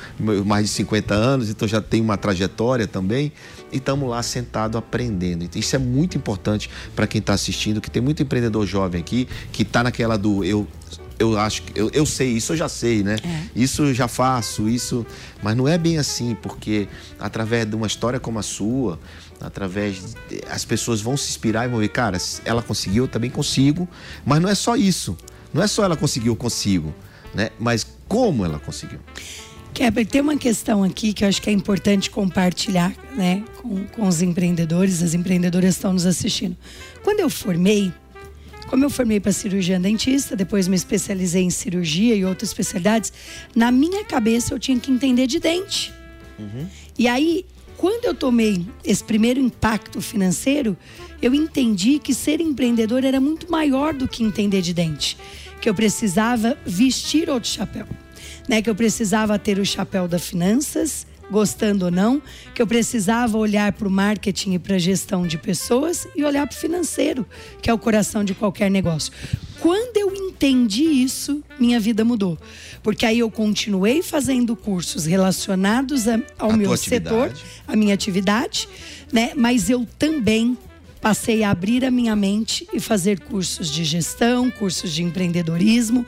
mais 0.45 0.67
de 0.67 0.71
50 0.71 1.13
anos, 1.13 1.49
então 1.49 1.67
já 1.67 1.81
tem 1.81 2.01
uma 2.01 2.15
trajetória 2.15 2.87
também. 2.87 3.33
E 3.71 3.77
estamos 3.77 4.09
lá 4.09 4.21
sentado 4.21 4.77
aprendendo. 4.77 5.45
Então, 5.45 5.59
isso 5.59 5.73
é 5.75 5.79
muito 5.79 6.17
importante 6.17 6.69
para 6.93 7.07
quem 7.07 7.19
está 7.19 7.33
assistindo, 7.33 7.79
que 7.79 7.89
tem 7.89 8.01
muito 8.01 8.21
empreendedor 8.21 8.65
jovem 8.65 8.99
aqui, 8.99 9.27
que 9.51 9.63
está 9.63 9.83
naquela 9.83 10.17
do 10.17 10.43
eu 10.43 10.67
eu 11.21 11.37
acho 11.37 11.61
que 11.61 11.79
eu, 11.79 11.89
eu 11.93 12.03
sei, 12.03 12.29
isso 12.29 12.53
eu 12.53 12.57
já 12.57 12.67
sei, 12.67 13.03
né? 13.03 13.15
É. 13.23 13.41
Isso 13.55 13.83
eu 13.83 13.93
já 13.93 14.07
faço, 14.07 14.67
isso. 14.67 15.05
Mas 15.43 15.55
não 15.55 15.67
é 15.67 15.77
bem 15.77 15.99
assim, 15.99 16.35
porque 16.41 16.87
através 17.19 17.67
de 17.67 17.75
uma 17.75 17.85
história 17.85 18.19
como 18.19 18.39
a 18.39 18.41
sua, 18.41 18.99
através 19.39 20.15
de, 20.27 20.41
as 20.49 20.65
pessoas 20.65 20.99
vão 20.99 21.15
se 21.15 21.29
inspirar 21.29 21.65
e 21.65 21.69
vão 21.69 21.79
ver, 21.79 21.89
cara, 21.89 22.17
ela 22.43 22.63
conseguiu, 22.63 23.03
eu 23.03 23.07
também 23.07 23.29
consigo. 23.29 23.87
Mas 24.25 24.41
não 24.41 24.49
é 24.49 24.55
só 24.55 24.75
isso. 24.75 25.15
Não 25.53 25.61
é 25.61 25.67
só 25.67 25.83
ela 25.83 25.95
conseguiu, 25.95 26.31
eu 26.31 26.35
consigo, 26.35 26.93
né? 27.35 27.49
Mas 27.59 27.85
como 28.07 28.43
ela 28.43 28.57
conseguiu? 28.57 28.99
Kepler, 29.73 30.05
tem 30.05 30.21
uma 30.21 30.37
questão 30.37 30.83
aqui 30.83 31.13
que 31.13 31.23
eu 31.23 31.29
acho 31.29 31.41
que 31.41 31.49
é 31.49 31.53
importante 31.53 32.09
compartilhar 32.09 32.93
né, 33.15 33.43
com, 33.61 33.85
com 33.87 34.07
os 34.07 34.21
empreendedores, 34.21 35.01
as 35.01 35.13
empreendedoras 35.13 35.75
estão 35.75 35.93
nos 35.93 36.05
assistindo. 36.05 36.57
Quando 37.03 37.21
eu 37.21 37.29
formei, 37.29 37.93
como 38.71 38.85
eu 38.85 38.89
formei 38.89 39.19
para 39.19 39.33
cirurgiã 39.33 39.81
dentista, 39.81 40.33
depois 40.33 40.65
me 40.65 40.77
especializei 40.77 41.43
em 41.43 41.49
cirurgia 41.49 42.15
e 42.15 42.23
outras 42.23 42.51
especialidades, 42.51 43.11
na 43.53 43.69
minha 43.69 44.05
cabeça 44.05 44.53
eu 44.53 44.59
tinha 44.59 44.79
que 44.79 44.89
entender 44.89 45.27
de 45.27 45.41
dente. 45.41 45.93
E 46.97 47.05
aí, 47.05 47.45
quando 47.75 48.05
eu 48.05 48.15
tomei 48.15 48.65
esse 48.85 49.03
primeiro 49.03 49.41
impacto 49.41 49.99
financeiro, 50.01 50.77
eu 51.21 51.35
entendi 51.35 51.99
que 51.99 52.13
ser 52.13 52.39
empreendedor 52.39 53.03
era 53.03 53.19
muito 53.19 53.51
maior 53.51 53.93
do 53.93 54.07
que 54.07 54.23
entender 54.23 54.61
de 54.61 54.73
dente. 54.73 55.17
Que 55.59 55.67
eu 55.67 55.75
precisava 55.75 56.57
vestir 56.65 57.29
outro 57.29 57.49
chapéu. 57.49 57.85
Né? 58.47 58.61
Que 58.61 58.69
eu 58.69 58.75
precisava 58.75 59.37
ter 59.37 59.59
o 59.59 59.65
chapéu 59.65 60.07
das 60.07 60.25
finanças, 60.25 61.05
gostando 61.31 61.85
ou 61.85 61.91
não, 61.91 62.21
que 62.53 62.61
eu 62.61 62.67
precisava 62.67 63.37
olhar 63.37 63.71
para 63.71 63.87
o 63.87 63.91
marketing 63.91 64.53
e 64.53 64.59
para 64.59 64.75
a 64.75 64.79
gestão 64.79 65.25
de 65.25 65.37
pessoas 65.37 66.07
e 66.15 66.23
olhar 66.23 66.45
para 66.45 66.55
o 66.55 66.59
financeiro, 66.59 67.25
que 67.61 67.69
é 67.69 67.73
o 67.73 67.77
coração 67.77 68.23
de 68.23 68.33
qualquer 68.35 68.69
negócio. 68.69 69.11
Quando 69.59 69.95
eu 69.97 70.13
entendi 70.13 70.83
isso, 70.83 71.43
minha 71.59 71.79
vida 71.79 72.03
mudou. 72.03 72.37
Porque 72.83 73.05
aí 73.05 73.19
eu 73.19 73.29
continuei 73.29 74.01
fazendo 74.01 74.55
cursos 74.55 75.05
relacionados 75.05 76.07
a- 76.07 76.19
ao 76.37 76.51
A 76.51 76.57
meu 76.57 76.75
setor, 76.75 77.31
a 77.67 77.75
minha 77.75 77.93
atividade, 77.93 78.67
né? 79.13 79.31
Mas 79.35 79.69
eu 79.69 79.87
também 79.99 80.57
passei 81.01 81.43
a 81.43 81.49
abrir 81.49 81.83
a 81.83 81.91
minha 81.91 82.15
mente 82.15 82.67
e 82.71 82.79
fazer 82.79 83.19
cursos 83.19 83.71
de 83.71 83.83
gestão, 83.83 84.51
cursos 84.51 84.91
de 84.91 85.03
empreendedorismo, 85.03 86.05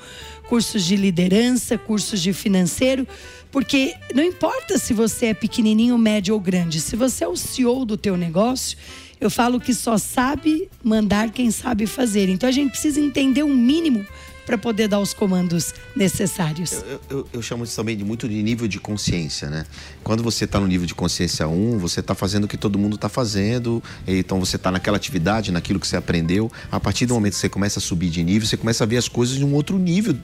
cursos 0.47 0.85
de 0.85 0.95
liderança, 0.95 1.77
cursos 1.77 2.21
de 2.21 2.31
financeiro, 2.31 3.07
porque 3.51 3.95
não 4.13 4.23
importa 4.23 4.77
se 4.77 4.93
você 4.93 5.27
é 5.27 5.33
pequenininho, 5.33 5.97
médio 5.97 6.35
ou 6.35 6.39
grande, 6.39 6.79
se 6.79 6.95
você 6.95 7.23
é 7.23 7.27
o 7.27 7.35
CEO 7.35 7.85
do 7.85 7.97
teu 7.97 8.15
negócio, 8.15 8.77
eu 9.19 9.29
falo 9.29 9.59
que 9.59 9.73
só 9.73 9.97
sabe 9.97 10.69
mandar 10.83 11.31
quem 11.31 11.49
sabe 11.49 11.87
fazer. 11.87 12.29
Então 12.29 12.47
a 12.47 12.51
gente 12.51 12.71
precisa 12.71 12.99
entender 12.99 13.43
um 13.43 13.55
mínimo 13.55 14.05
para 14.45 14.57
poder 14.57 14.87
dar 14.87 14.99
os 14.99 15.13
comandos 15.13 15.73
necessários. 15.95 16.71
Eu, 16.73 17.01
eu- 17.09 17.27
eu 17.33 17.41
chamo 17.41 17.63
isso 17.63 17.75
também 17.75 17.95
de 17.97 18.03
muito 18.03 18.27
de 18.27 18.41
nível 18.43 18.67
de 18.67 18.79
consciência, 18.79 19.49
né? 19.49 19.65
Quando 20.03 20.21
você 20.23 20.45
está 20.45 20.59
no 20.59 20.67
nível 20.67 20.85
de 20.85 20.93
consciência 20.93 21.47
1, 21.47 21.77
você 21.79 21.99
está 22.01 22.13
fazendo 22.13 22.43
o 22.43 22.47
que 22.47 22.57
todo 22.57 22.77
mundo 22.77 22.95
está 22.95 23.07
fazendo, 23.09 23.81
então 24.07 24.39
você 24.39 24.55
está 24.57 24.69
naquela 24.71 24.97
atividade, 24.97 25.51
naquilo 25.51 25.79
que 25.79 25.87
você 25.87 25.95
aprendeu. 25.95 26.51
A 26.71 26.79
partir 26.79 27.05
do 27.05 27.13
momento 27.13 27.33
que 27.33 27.39
você 27.39 27.49
começa 27.49 27.79
a 27.79 27.81
subir 27.81 28.09
de 28.09 28.23
nível, 28.23 28.47
você 28.47 28.57
começa 28.57 28.83
a 28.83 28.87
ver 28.87 28.97
as 28.97 29.07
coisas 29.07 29.35
de 29.37 29.45
um 29.45 29.53
outro 29.53 29.77
nível, 29.79 30.15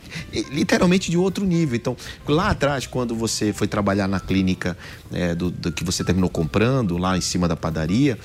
literalmente 0.51 1.09
de 1.09 1.17
outro 1.17 1.45
nível. 1.45 1.75
Então, 1.75 1.95
lá 2.27 2.49
atrás, 2.49 2.85
quando 2.87 3.15
você 3.15 3.53
foi 3.53 3.67
trabalhar 3.67 4.07
na 4.07 4.19
clínica 4.19 4.77
eh, 5.11 5.33
do, 5.35 5.49
do 5.49 5.71
que 5.71 5.83
você 5.83 6.03
terminou 6.03 6.29
comprando, 6.29 6.97
lá 6.97 7.17
em 7.17 7.21
cima 7.21 7.47
da 7.47 7.55
padaria, 7.55 8.17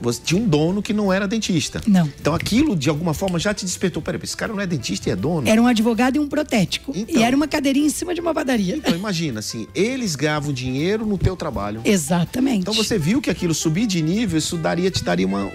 você 0.00 0.20
tinha 0.22 0.40
um 0.40 0.46
dono 0.46 0.82
que 0.82 0.92
não 0.92 1.12
era 1.12 1.28
dentista. 1.28 1.80
Não. 1.86 2.10
Então 2.20 2.34
aquilo, 2.34 2.76
de 2.76 2.88
alguma 2.88 3.14
forma, 3.14 3.38
já 3.38 3.54
te 3.54 3.64
despertou. 3.64 4.02
Peraí, 4.02 4.20
esse 4.22 4.36
cara 4.36 4.52
não 4.52 4.60
é 4.60 4.66
dentista 4.66 5.08
e 5.08 5.12
é 5.12 5.16
dono? 5.16 5.48
Era 5.48 5.60
um 5.60 5.66
advogado 5.66 6.16
e 6.16 6.18
um 6.18 6.28
protético. 6.28 6.92
Então. 6.94 7.20
e 7.20 7.22
era 7.22 7.34
uma 7.34 7.46
cadeirinha 7.46 7.86
em 7.86 7.90
cima 7.90 8.14
de 8.14 8.20
uma 8.20 8.34
padaria. 8.34 8.76
Então 8.76 8.94
imagina, 8.94 9.40
assim, 9.40 9.66
eles 9.74 10.16
ganhavam 10.16 10.52
dinheiro 10.52 11.06
no 11.06 11.16
teu 11.16 11.36
trabalho. 11.36 11.80
Exatamente. 11.84 12.60
Então 12.60 12.74
você 12.74 12.98
viu 12.98 13.20
que 13.20 13.30
aquilo 13.30 13.54
subir 13.54 13.86
de 13.86 14.02
nível, 14.02 14.38
isso 14.38 14.56
daria, 14.56 14.90
te 14.90 15.04
daria 15.04 15.26
uma. 15.26 15.50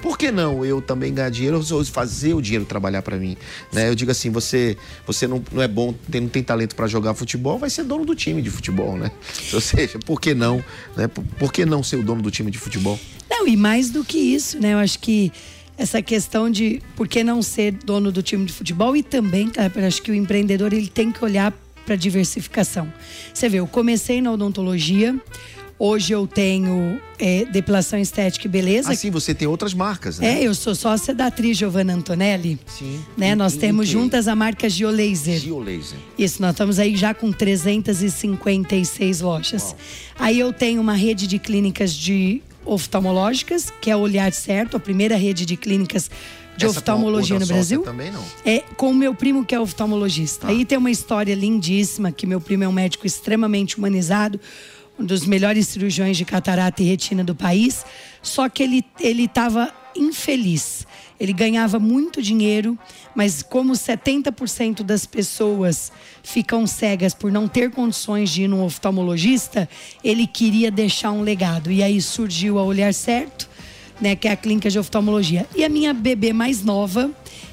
Por 0.00 0.18
que 0.18 0.32
não 0.32 0.64
eu 0.64 0.82
também 0.82 1.14
ganhar 1.14 1.30
dinheiro 1.30 1.64
ou 1.70 1.84
fazer 1.84 2.34
o 2.34 2.40
dinheiro 2.40 2.64
trabalhar 2.64 3.02
pra 3.02 3.16
mim? 3.16 3.36
Né? 3.72 3.88
Eu 3.88 3.94
digo 3.94 4.10
assim, 4.10 4.30
você, 4.30 4.76
você 5.06 5.26
não, 5.26 5.42
não 5.52 5.62
é 5.62 5.68
bom, 5.68 5.94
tem, 6.10 6.20
não 6.20 6.28
tem 6.28 6.42
talento 6.42 6.74
pra 6.74 6.86
jogar 6.86 7.14
futebol, 7.14 7.58
vai 7.58 7.70
ser 7.70 7.84
dono 7.84 8.04
do 8.04 8.14
time 8.14 8.42
de 8.42 8.50
futebol, 8.50 8.96
né? 8.96 9.10
Ou 9.52 9.60
seja, 9.60 9.98
por 10.00 10.20
que 10.20 10.34
não? 10.34 10.62
Né? 10.96 11.06
Por, 11.06 11.24
por 11.38 11.52
que 11.52 11.64
não 11.64 11.82
ser 11.82 11.96
o 11.96 12.02
dono 12.02 12.22
do 12.22 12.30
time 12.30 12.50
de 12.50 12.58
futebol? 12.58 12.98
Não, 13.30 13.48
e 13.48 13.56
mais 13.56 13.71
do 13.90 14.04
que 14.04 14.18
isso, 14.18 14.58
né? 14.60 14.72
Eu 14.74 14.78
acho 14.78 14.98
que 14.98 15.30
essa 15.76 16.00
questão 16.02 16.50
de 16.50 16.80
por 16.94 17.08
que 17.08 17.24
não 17.24 17.42
ser 17.42 17.72
dono 17.72 18.12
do 18.12 18.22
time 18.22 18.44
de 18.44 18.52
futebol 18.52 18.96
e 18.96 19.02
também, 19.02 19.48
cara, 19.48 19.72
eu 19.74 19.86
acho 19.86 20.02
que 20.02 20.10
o 20.10 20.14
empreendedor 20.14 20.72
ele 20.72 20.88
tem 20.88 21.10
que 21.10 21.24
olhar 21.24 21.52
para 21.84 21.96
diversificação. 21.96 22.92
Você 23.34 23.48
vê, 23.48 23.58
eu 23.58 23.66
comecei 23.66 24.20
na 24.20 24.30
odontologia, 24.30 25.18
hoje 25.76 26.12
eu 26.12 26.28
tenho 26.28 27.00
é, 27.18 27.44
depilação 27.46 27.98
estética 27.98 28.46
e 28.46 28.50
beleza. 28.50 28.92
Assim, 28.92 29.10
você 29.10 29.34
tem 29.34 29.48
outras 29.48 29.74
marcas, 29.74 30.20
né? 30.20 30.40
É, 30.40 30.46
eu 30.46 30.54
sou 30.54 30.76
sócia 30.76 31.12
da 31.12 31.26
atriz 31.26 31.58
Giovanna 31.58 31.92
Antonelli. 31.94 32.60
Sim. 32.66 33.00
Né? 33.16 33.30
Em- 33.32 33.34
Nós 33.34 33.54
em 33.54 33.58
temos 33.58 33.86
quê? 33.86 33.92
juntas 33.92 34.28
a 34.28 34.36
marca 34.36 34.68
Geolaser. 34.68 35.40
Geolaser. 35.40 35.98
Isso, 36.16 36.40
nós 36.40 36.52
estamos 36.52 36.78
aí 36.78 36.94
já 36.94 37.12
com 37.12 37.32
356 37.32 39.20
lojas. 39.20 39.74
Aí 40.18 40.38
eu 40.38 40.52
tenho 40.52 40.80
uma 40.80 40.94
rede 40.94 41.26
de 41.26 41.38
clínicas 41.38 41.92
de 41.92 42.40
oftalmológicas, 42.64 43.72
que 43.80 43.90
é 43.90 43.96
o 43.96 44.00
Olhar 44.00 44.32
Certo, 44.32 44.76
a 44.76 44.80
primeira 44.80 45.16
rede 45.16 45.44
de 45.44 45.56
clínicas 45.56 46.10
de 46.56 46.66
Essa 46.66 46.78
oftalmologia 46.78 47.38
no 47.38 47.46
Brasil. 47.46 47.82
também 47.82 48.10
não? 48.10 48.24
É 48.44 48.60
com 48.76 48.90
o 48.90 48.94
meu 48.94 49.14
primo 49.14 49.44
que 49.44 49.54
é 49.54 49.60
oftalmologista. 49.60 50.46
Tá. 50.46 50.52
Aí 50.52 50.64
tem 50.64 50.76
uma 50.76 50.90
história 50.90 51.34
lindíssima 51.34 52.12
que 52.12 52.26
meu 52.26 52.40
primo 52.40 52.64
é 52.64 52.68
um 52.68 52.72
médico 52.72 53.06
extremamente 53.06 53.78
humanizado, 53.78 54.38
um 54.98 55.04
dos 55.04 55.24
melhores 55.24 55.68
cirurgiões 55.68 56.16
de 56.16 56.24
catarata 56.24 56.82
e 56.82 56.86
retina 56.86 57.24
do 57.24 57.34
país. 57.34 57.84
Só 58.20 58.48
que 58.48 58.62
ele 58.62 58.84
ele 59.00 59.24
estava 59.24 59.72
infeliz. 59.96 60.86
Ele 61.20 61.32
ganhava 61.32 61.78
muito 61.78 62.20
dinheiro, 62.20 62.76
mas 63.14 63.42
como 63.42 63.72
70% 63.74 64.82
das 64.82 65.06
pessoas 65.06 65.92
ficam 66.22 66.66
cegas 66.66 67.14
por 67.14 67.30
não 67.30 67.46
ter 67.46 67.70
condições 67.70 68.30
de 68.30 68.42
ir 68.42 68.48
num 68.48 68.62
oftalmologista, 68.64 69.68
ele 70.02 70.26
queria 70.26 70.70
deixar 70.70 71.12
um 71.12 71.22
legado. 71.22 71.70
E 71.70 71.82
aí 71.82 72.00
surgiu 72.02 72.58
a 72.58 72.64
Olhar 72.64 72.92
Certo, 72.92 73.48
né, 74.00 74.16
que 74.16 74.26
é 74.26 74.32
a 74.32 74.36
clínica 74.36 74.68
de 74.68 74.78
oftalmologia. 74.78 75.46
E 75.54 75.64
a 75.64 75.68
minha 75.68 75.94
bebê 75.94 76.32
mais 76.32 76.62
nova 76.64 77.10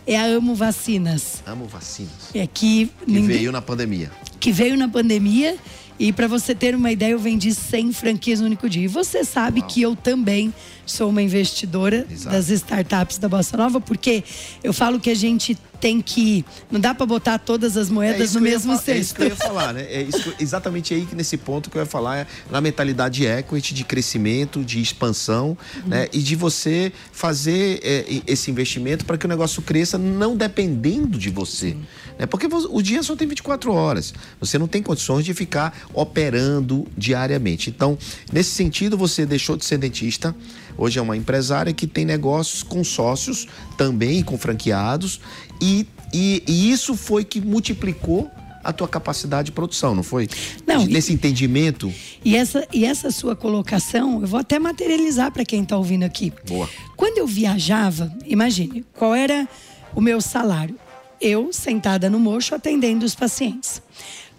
é 0.07 0.17
a 0.17 0.23
Amo 0.23 0.55
Vacinas. 0.55 1.43
Amo 1.45 1.65
vacinas. 1.65 2.33
É 2.33 2.47
que, 2.47 2.89
Que 3.05 3.19
veio 3.21 3.51
na 3.51 3.61
pandemia. 3.61 4.11
que 4.39 4.51
veio 4.51 4.75
na 4.77 4.87
pandemia. 4.87 5.57
E 5.99 6.13
para 6.13 6.27
você 6.27 6.55
ter 6.55 6.73
uma 6.73 6.91
ideia, 6.91 7.11
eu 7.11 7.19
vendi 7.19 7.53
100 7.53 7.91
franquias 7.91 8.39
no 8.39 8.45
único 8.45 8.69
dia. 8.69 8.85
E 8.85 8.87
você 8.87 9.25
sabe 9.25 9.61
que 9.61 9.81
eu 9.81 9.97
também 9.97 10.53
sou 10.91 11.09
uma 11.09 11.21
investidora 11.21 12.05
Exato. 12.09 12.35
das 12.35 12.49
startups 12.49 13.17
da 13.17 13.29
Bossa 13.29 13.55
Nova, 13.57 13.79
porque 13.79 14.23
eu 14.63 14.73
falo 14.73 14.99
que 14.99 15.09
a 15.09 15.15
gente 15.15 15.57
tem 15.79 16.01
que. 16.01 16.43
Não 16.69 16.77
dá 16.77 16.93
para 16.93 17.05
botar 17.05 17.37
todas 17.39 17.77
as 17.77 17.89
moedas 17.89 18.31
isso 18.31 18.39
no 18.39 18.41
mesmo 18.43 18.75
fa- 18.77 18.91
É 18.91 18.97
isso 18.97 19.13
cesto. 19.13 19.15
que 19.15 19.21
eu 19.21 19.27
ia 19.27 19.35
falar, 19.37 19.73
né? 19.73 19.83
É 19.89 20.01
isso 20.01 20.33
exatamente 20.37 20.93
aí 20.93 21.05
que 21.05 21.15
nesse 21.15 21.37
ponto 21.37 21.69
que 21.69 21.77
eu 21.77 21.81
ia 21.81 21.85
falar, 21.85 22.17
é 22.17 22.27
na 22.51 22.59
mentalidade 22.59 23.25
equity, 23.25 23.73
de 23.73 23.85
crescimento, 23.85 24.61
de 24.63 24.81
expansão, 24.81 25.57
né? 25.85 26.09
E 26.11 26.19
de 26.19 26.35
você 26.35 26.91
fazer 27.13 27.79
é, 27.81 28.05
esse 28.27 28.51
investimento 28.51 29.05
para 29.05 29.17
que 29.17 29.25
o 29.25 29.29
negócio 29.29 29.61
cresça 29.61 29.97
não 29.97 30.35
dependendo 30.35 31.17
de 31.17 31.29
você. 31.29 31.77
Né? 32.17 32.25
Porque 32.25 32.47
o 32.47 32.81
dia 32.81 33.01
só 33.01 33.15
tem 33.15 33.25
24 33.27 33.71
horas. 33.71 34.13
Você 34.41 34.57
não 34.57 34.67
tem 34.67 34.83
condições 34.83 35.23
de 35.23 35.33
ficar 35.33 35.73
operando 35.93 36.85
diariamente. 36.97 37.69
Então, 37.69 37.97
nesse 38.33 38.49
sentido, 38.51 38.97
você 38.97 39.25
deixou 39.25 39.55
de 39.55 39.63
ser 39.63 39.77
dentista. 39.77 40.35
Hoje 40.79 40.97
é 40.97 41.01
uma 41.01 41.17
empresária 41.17 41.73
que 41.73 41.85
tem 41.85 42.05
negócios 42.05 42.63
com 42.63 42.83
sócios 42.83 43.47
também, 43.77 44.23
com 44.23 44.37
franqueados. 44.37 45.19
E, 45.61 45.85
e, 46.13 46.41
e 46.47 46.71
isso 46.71 46.95
foi 46.95 47.25
que 47.25 47.41
multiplicou 47.41 48.31
a 48.63 48.71
tua 48.73 48.87
capacidade 48.87 49.47
de 49.47 49.51
produção, 49.51 49.93
não 49.93 50.03
foi? 50.03 50.27
Não, 50.65 50.83
De- 50.83 50.89
e- 50.89 50.93
Nesse 50.93 51.11
entendimento. 51.13 51.93
E 52.23 52.35
essa, 52.35 52.65
e 52.73 52.85
essa 52.85 53.11
sua 53.11 53.35
colocação, 53.35 54.21
eu 54.21 54.27
vou 54.27 54.39
até 54.39 54.57
materializar 54.57 55.31
para 55.31 55.43
quem 55.45 55.63
está 55.63 55.77
ouvindo 55.77 56.03
aqui. 56.03 56.31
Boa. 56.47 56.69
Quando 56.95 57.17
eu 57.17 57.27
viajava, 57.27 58.11
imagine, 58.25 58.85
qual 58.93 59.13
era 59.15 59.47
o 59.95 60.01
meu 60.01 60.21
salário? 60.21 60.75
Eu, 61.21 61.51
sentada 61.51 62.09
no 62.09 62.19
mocho, 62.19 62.55
atendendo 62.55 63.05
os 63.05 63.15
pacientes. 63.15 63.81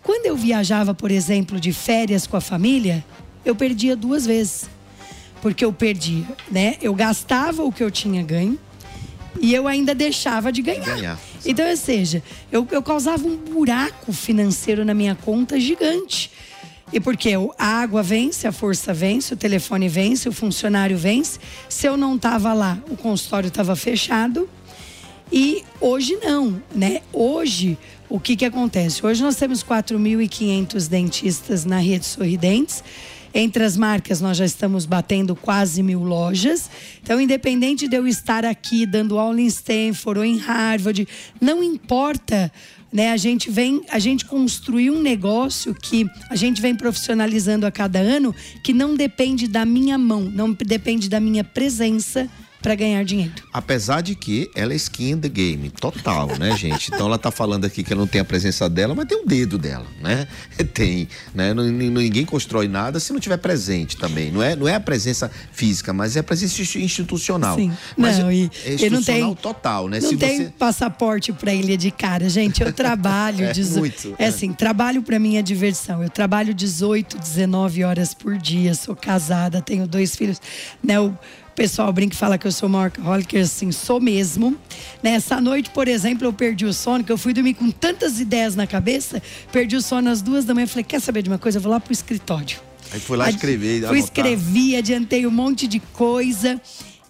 Quando 0.03 0.25
eu 0.27 0.37
viajava, 0.37 0.95
por 0.95 1.11
exemplo, 1.11 1.61
de 1.61 1.73
férias 1.73 2.27
com 2.27 2.37
a 2.37 2.41
família, 2.41 3.05
eu 3.45 3.55
perdia 3.55 3.95
duas 3.95 4.25
vezes. 4.25 4.69
Porque 5.41 5.65
eu 5.65 5.73
perdia, 5.73 6.27
né? 6.51 6.77
Eu 6.83 6.95
gastava 6.95 7.63
o 7.63 7.73
que 7.73 7.83
eu 7.83 7.91
tinha 7.91 8.23
ganho 8.23 8.59
e 9.41 9.55
eu 9.55 9.67
ainda 9.67 9.95
deixava 9.95 10.53
de 10.53 10.61
ganhar. 10.63 10.97
Ganhar. 10.97 11.19
Então, 11.45 11.69
ou 11.69 11.77
seja, 11.77 12.23
eu, 12.53 12.67
eu 12.71 12.83
causava 12.83 13.27
um 13.27 13.37
buraco 13.37 14.13
financeiro 14.13 14.85
na 14.85 14.93
minha 14.93 15.15
conta 15.15 15.59
gigante. 15.59 16.31
E 16.93 16.99
porque 16.99 17.31
a 17.57 17.67
água 17.67 18.03
vence, 18.03 18.47
a 18.49 18.53
força 18.53 18.93
vence, 18.93 19.33
o 19.33 19.37
telefone 19.37 19.89
vence, 19.89 20.29
o 20.29 20.33
funcionário 20.33 20.99
vence. 20.99 21.39
Se 21.69 21.87
eu 21.87 21.97
não 21.97 22.17
estava 22.17 22.53
lá, 22.53 22.79
o 22.91 22.97
consultório 22.97 23.49
estava 23.49 23.77
fechado. 23.77 24.49
E 25.33 25.65
hoje 25.81 26.19
não, 26.21 26.61
né? 26.75 27.01
Hoje, 27.13 27.79
o 28.09 28.19
que 28.19 28.35
que 28.35 28.45
acontece? 28.45 29.07
Hoje 29.07 29.23
nós 29.23 29.37
temos 29.37 29.63
4.500 29.63 30.89
dentistas 30.89 31.65
na 31.65 31.79
rede 31.79 32.05
Sorridentes. 32.05 32.83
Entre 33.33 33.63
as 33.63 33.77
marcas, 33.77 34.21
nós 34.21 34.37
já 34.37 34.45
estamos 34.45 34.85
batendo 34.85 35.37
quase 35.37 35.83
mil 35.83 36.03
lojas. 36.03 36.69
Então, 37.03 37.21
independente 37.21 37.87
de 37.87 37.97
eu 37.97 38.07
estar 38.07 38.45
aqui 38.45 38.85
dando 38.85 39.19
aula 39.19 39.41
em 39.41 39.47
Stanford 39.47 40.19
ou 40.19 40.25
em 40.25 40.37
Harvard, 40.39 41.07
não 41.41 41.63
importa 41.63 42.51
né? 42.93 43.13
A 43.13 43.17
gente 43.17 43.51
vem, 43.51 43.83
a 43.89 43.99
gente 43.99 44.25
construiu 44.25 44.95
um 44.95 45.01
negócio 45.01 45.75
que 45.75 46.07
a 46.29 46.35
gente 46.35 46.61
vem 46.61 46.75
profissionalizando 46.75 47.65
a 47.65 47.71
cada 47.71 48.01
ano, 48.01 48.35
que 48.65 48.73
não 48.73 48.97
depende 48.97 49.47
da 49.47 49.65
minha 49.65 49.97
mão, 49.97 50.23
não 50.23 50.53
depende 50.53 51.09
da 51.09 51.21
minha 51.21 51.45
presença 51.45 52.29
para 52.63 52.75
ganhar 52.75 53.03
dinheiro. 53.05 53.33
Apesar 53.53 54.01
de 54.03 54.15
que 54.15 54.51
ela 54.55 54.73
é 54.73 54.77
skin 54.77 55.11
in 55.13 55.19
the 55.21 55.29
game, 55.29 55.71
total, 55.71 56.29
né, 56.39 56.55
gente? 56.59 56.91
Então 56.93 57.07
ela 57.07 57.19
tá 57.19 57.31
falando 57.31 57.65
aqui 57.65 57.83
que 57.83 57.95
não 57.95 58.07
tem 58.07 58.21
a 58.21 58.25
presença 58.25 58.69
dela, 58.69 58.95
mas 58.95 59.07
tem 59.07 59.23
o 59.23 59.27
dedo 59.27 59.57
dela, 59.59 59.87
né? 60.01 60.27
Tem, 60.75 61.09
né? 61.35 61.53
Ninguém 61.55 62.25
constrói 62.25 62.69
nada 62.69 63.01
se 63.01 63.13
não 63.13 63.19
tiver 63.21 63.39
presente 63.39 63.97
também. 63.97 64.31
Não 64.31 64.43
é, 64.43 64.55
não 64.55 64.69
é 64.69 64.75
a 64.75 64.81
presença 64.81 65.31
física, 65.53 65.93
mas 65.93 66.17
é 66.17 66.21
a 66.21 66.23
presença 66.23 66.61
insti- 66.61 66.83
institucional. 66.83 67.57
Sim. 67.57 67.73
Mas 67.97 68.19
não, 68.19 68.31
e 68.31 68.51
é 68.65 68.75
eu 68.75 68.91
não 68.91 68.99
institucional 69.01 69.05
tenho 69.05 69.35
total, 69.35 69.89
né? 69.89 70.01
Não 70.01 70.09
se 70.11 70.17
tem 70.17 70.45
você 70.45 70.53
passaporte 70.59 71.33
para 71.33 71.53
ilha 71.55 71.77
de 71.77 71.91
cara, 71.91 72.29
gente. 72.29 72.63
Eu 72.63 72.73
trabalho 72.75 73.45
É, 73.47 73.53
dezo- 73.53 73.81
muito, 73.81 74.15
é 74.19 74.25
é. 74.25 74.27
assim, 74.29 74.53
trabalho 74.53 75.03
para 75.03 75.19
mim 75.19 75.37
é 75.37 75.43
diversão. 75.43 76.03
Eu 76.03 76.11
trabalho 76.11 76.53
18, 76.55 77.19
19 77.19 77.85
horas 77.85 78.15
por 78.15 78.37
dia. 78.37 78.75
Sou 78.75 78.95
casada, 78.95 79.61
tenho 79.63 79.87
dois 79.87 80.15
filhos, 80.15 80.41
né? 80.83 80.95
Pessoal 81.61 81.93
brinca 81.93 82.15
e 82.15 82.19
fala 82.19 82.39
que 82.39 82.47
eu 82.47 82.53
sou 82.53 82.67
uma 82.71 82.79
workaholic, 82.79 83.37
assim, 83.37 83.71
sou 83.71 84.01
mesmo. 84.01 84.57
Nessa 85.03 85.43
noite, 85.43 85.69
por 85.69 85.89
exemplo, 85.89 86.27
eu 86.27 86.33
perdi 86.33 86.65
o 86.65 86.73
sono, 86.73 87.05
que 87.05 87.13
eu 87.13 87.19
fui 87.19 87.35
dormir 87.35 87.53
com 87.53 87.71
tantas 87.71 88.19
ideias 88.19 88.57
na 88.57 88.67
cabeça, 88.67 89.23
perdi 89.53 89.77
o 89.77 89.83
sono 89.83 90.09
às 90.09 90.23
duas 90.23 90.47
da 90.47 90.55
manhã. 90.55 90.67
Falei, 90.67 90.85
quer 90.85 91.03
saber 91.03 91.21
de 91.21 91.29
uma 91.29 91.37
coisa? 91.37 91.59
Eu 91.59 91.63
vou 91.63 91.71
lá 91.71 91.79
pro 91.79 91.93
escritório. 91.93 92.59
Aí 92.91 92.99
foi 92.99 93.19
lá 93.19 93.27
Adi- 93.27 93.35
escrever, 93.35 93.87
Fui 93.89 93.99
escrevi, 93.99 94.75
adiantei 94.75 95.27
um 95.27 95.31
monte 95.31 95.67
de 95.69 95.81
coisa. 95.81 96.59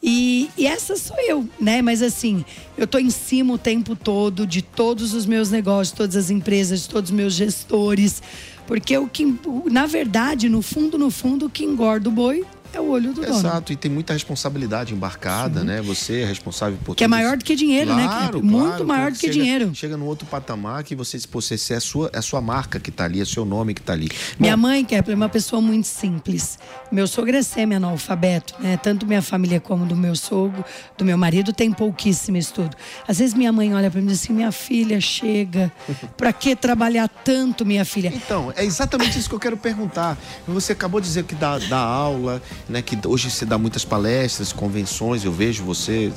E, 0.02 0.50
e 0.58 0.66
essa 0.66 0.96
sou 0.96 1.16
eu, 1.20 1.48
né? 1.60 1.80
Mas 1.80 2.02
assim, 2.02 2.44
eu 2.76 2.88
tô 2.88 2.98
em 2.98 3.10
cima 3.10 3.54
o 3.54 3.58
tempo 3.58 3.94
todo 3.94 4.44
de 4.48 4.62
todos 4.62 5.14
os 5.14 5.26
meus 5.26 5.52
negócios, 5.52 5.96
todas 5.96 6.16
as 6.16 6.28
empresas, 6.28 6.82
de 6.82 6.88
todos 6.88 7.10
os 7.10 7.16
meus 7.16 7.34
gestores. 7.34 8.20
Porque 8.66 8.98
o 8.98 9.06
que, 9.06 9.32
na 9.70 9.86
verdade, 9.86 10.48
no 10.48 10.60
fundo, 10.60 10.98
no 10.98 11.08
fundo, 11.08 11.46
o 11.46 11.50
que 11.50 11.64
engorda 11.64 12.08
o 12.08 12.12
boi 12.12 12.44
é 12.76 12.80
o 12.80 12.88
olho 12.88 13.12
do 13.12 13.20
dono. 13.22 13.36
Exato, 13.38 13.72
e 13.72 13.76
tem 13.76 13.90
muita 13.90 14.12
responsabilidade 14.12 14.94
embarcada, 14.94 15.62
né? 15.64 15.80
Você 15.82 16.20
é 16.20 16.24
responsável 16.26 16.78
por 16.84 16.94
Que 16.96 17.04
é 17.04 17.08
maior 17.08 17.36
do 17.36 17.44
que 17.44 17.54
dinheiro, 17.54 17.94
né, 17.94 18.04
Claro, 18.04 18.30
Kleber? 18.40 18.50
Muito 18.50 18.66
claro, 18.68 18.86
maior 18.86 18.98
claro. 19.00 19.14
do 19.14 19.18
que 19.18 19.26
Chega- 19.26 19.32
dinheiro. 19.32 19.70
Chega 19.74 19.96
num 19.96 20.06
outro 20.06 20.26
patamar 20.26 20.84
que 20.84 20.94
você, 20.94 21.18
pô, 21.30 21.40
você 21.40 21.58
é 21.72 21.76
a 21.76 21.80
sua, 21.80 22.10
é 22.12 22.18
a 22.18 22.22
sua 22.22 22.40
marca 22.40 22.78
que 22.80 22.90
tá 22.90 23.04
ali, 23.04 23.20
é 23.20 23.24
seu 23.24 23.44
nome 23.44 23.74
que 23.74 23.80
tá 23.82 23.92
ali. 23.92 24.08
Minha 24.38 24.56
Bom, 24.56 24.62
mãe, 24.62 24.84
Kepler, 24.84 25.14
é 25.14 25.16
uma 25.16 25.28
pessoa 25.28 25.60
muito 25.62 25.86
simples. 25.86 26.58
Meu 26.92 27.06
sogro 27.06 27.36
é 27.36 27.42
semi-analfabeto, 27.42 28.54
né? 28.60 28.76
Tanto 28.76 29.06
minha 29.06 29.22
família 29.22 29.60
como 29.60 29.84
do 29.86 29.96
meu 29.96 30.14
sogro, 30.14 30.64
do 30.96 31.04
meu 31.04 31.16
marido, 31.18 31.52
tem 31.52 31.72
pouquíssimo 31.72 32.36
estudo. 32.36 32.76
Às 33.06 33.18
vezes 33.18 33.34
minha 33.34 33.52
mãe 33.52 33.74
olha 33.74 33.90
para 33.90 34.00
mim 34.00 34.06
e 34.06 34.10
diz 34.10 34.22
assim: 34.22 34.32
minha 34.32 34.52
filha, 34.52 35.00
chega. 35.00 35.72
Pra 36.16 36.32
que 36.32 36.54
trabalhar 36.54 37.08
tanto, 37.08 37.64
minha 37.64 37.84
filha? 37.84 38.12
Então, 38.14 38.52
é 38.56 38.64
exatamente 38.64 39.18
isso 39.18 39.28
que 39.28 39.34
eu 39.34 39.40
quero 39.40 39.56
perguntar. 39.56 40.18
Você 40.46 40.72
acabou 40.72 41.00
de 41.00 41.06
dizer 41.06 41.24
que 41.24 41.34
dá, 41.34 41.58
dá 41.58 41.78
aula, 41.78 42.42
né? 42.68 42.82
Que 42.82 42.98
hoje 43.06 43.30
você 43.30 43.44
dá 43.44 43.58
muitas 43.58 43.84
palestras, 43.84 44.52
convenções, 44.52 45.24
eu 45.24 45.32
vejo 45.32 45.64
você. 45.64 46.12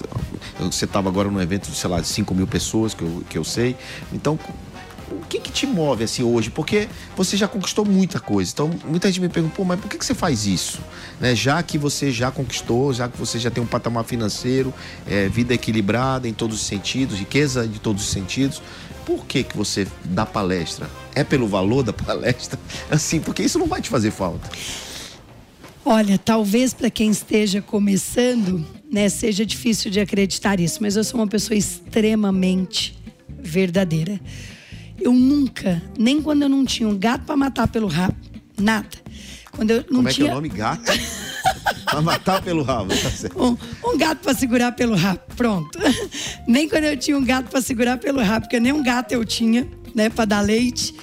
Você 0.59 0.85
estava 0.85 1.09
agora 1.09 1.29
num 1.29 1.41
evento 1.41 1.69
de, 1.69 1.75
sei 1.75 1.89
lá, 1.89 1.99
de 1.99 2.07
5 2.07 2.33
mil 2.33 2.47
pessoas, 2.47 2.93
que 2.93 3.03
eu, 3.03 3.23
que 3.29 3.37
eu 3.37 3.43
sei. 3.43 3.75
Então, 4.11 4.37
o 5.11 5.25
que 5.27 5.39
que 5.39 5.51
te 5.51 5.67
move 5.67 6.03
assim 6.03 6.23
hoje? 6.23 6.49
Porque 6.49 6.87
você 7.15 7.37
já 7.37 7.47
conquistou 7.47 7.85
muita 7.85 8.19
coisa. 8.19 8.51
Então, 8.51 8.71
muita 8.85 9.07
gente 9.07 9.21
me 9.21 9.29
pergunta, 9.29 9.55
pô, 9.55 9.63
mas 9.63 9.79
por 9.79 9.89
que, 9.89 9.97
que 9.97 10.05
você 10.05 10.15
faz 10.15 10.45
isso? 10.45 10.79
Né? 11.19 11.35
Já 11.35 11.61
que 11.61 11.77
você 11.77 12.11
já 12.11 12.31
conquistou, 12.31 12.93
já 12.93 13.07
que 13.07 13.17
você 13.17 13.37
já 13.37 13.51
tem 13.51 13.63
um 13.63 13.67
patamar 13.67 14.03
financeiro, 14.03 14.73
é, 15.07 15.27
vida 15.27 15.53
equilibrada 15.53 16.27
em 16.27 16.33
todos 16.33 16.61
os 16.61 16.65
sentidos, 16.65 17.17
riqueza 17.17 17.67
de 17.67 17.79
todos 17.79 18.03
os 18.03 18.09
sentidos. 18.09 18.61
Por 19.05 19.25
que, 19.25 19.43
que 19.43 19.55
você 19.55 19.85
dá 20.05 20.25
palestra? 20.25 20.89
É 21.13 21.23
pelo 21.23 21.47
valor 21.47 21.83
da 21.83 21.93
palestra? 21.93 22.57
Assim, 22.89 23.19
porque 23.19 23.43
isso 23.43 23.59
não 23.59 23.67
vai 23.67 23.81
te 23.81 23.89
fazer 23.89 24.11
falta. 24.11 24.49
Olha, 25.85 26.17
talvez 26.17 26.73
para 26.73 26.89
quem 26.89 27.11
esteja 27.11 27.61
começando, 27.61 28.65
né, 28.89 29.09
seja 29.09 29.45
difícil 29.45 29.91
de 29.91 29.99
acreditar 29.99 30.59
isso, 30.59 30.79
mas 30.81 30.95
eu 30.95 31.03
sou 31.03 31.19
uma 31.19 31.27
pessoa 31.27 31.57
extremamente 31.57 32.97
verdadeira. 33.27 34.19
Eu 34.99 35.11
nunca, 35.11 35.81
nem 35.99 36.21
quando 36.21 36.43
eu 36.43 36.49
não 36.49 36.63
tinha 36.63 36.87
um 36.87 36.97
gato 36.97 37.25
para 37.25 37.35
matar 37.35 37.67
pelo 37.67 37.87
rabo, 37.87 38.15
nada. 38.57 38.97
Quando 39.51 39.71
eu 39.71 39.77
não 39.89 39.97
Como 39.97 40.09
é 40.09 40.11
que 40.13 40.21
é 40.21 40.23
tinha 40.23 40.31
o 40.31 40.35
nome? 40.35 40.49
Gato? 40.49 40.83
pra 41.85 42.01
matar 42.01 42.41
pelo 42.41 42.63
rabo, 42.63 42.89
tá 42.89 43.11
certo. 43.11 43.43
um, 43.43 43.57
um 43.85 43.97
gato 43.97 44.19
para 44.19 44.33
segurar 44.33 44.71
pelo 44.71 44.95
rabo, 44.95 45.21
pronto. 45.35 45.77
nem 46.47 46.69
quando 46.69 46.85
eu 46.85 46.95
tinha 46.95 47.17
um 47.17 47.25
gato 47.25 47.49
para 47.49 47.61
segurar 47.61 47.97
pelo 47.97 48.21
rabo, 48.21 48.45
porque 48.45 48.59
nem 48.59 48.71
um 48.71 48.81
gato 48.81 49.11
eu 49.11 49.25
tinha, 49.25 49.67
né, 49.93 50.09
para 50.09 50.25
dar 50.25 50.41
leite, 50.41 50.95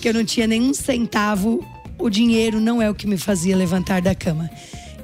que 0.00 0.08
eu 0.08 0.14
não 0.14 0.24
tinha 0.24 0.46
nenhum 0.46 0.72
centavo. 0.72 1.66
O 2.02 2.10
dinheiro 2.10 2.60
não 2.60 2.82
é 2.82 2.90
o 2.90 2.94
que 2.96 3.06
me 3.06 3.16
fazia 3.16 3.56
levantar 3.56 4.02
da 4.02 4.12
cama. 4.12 4.50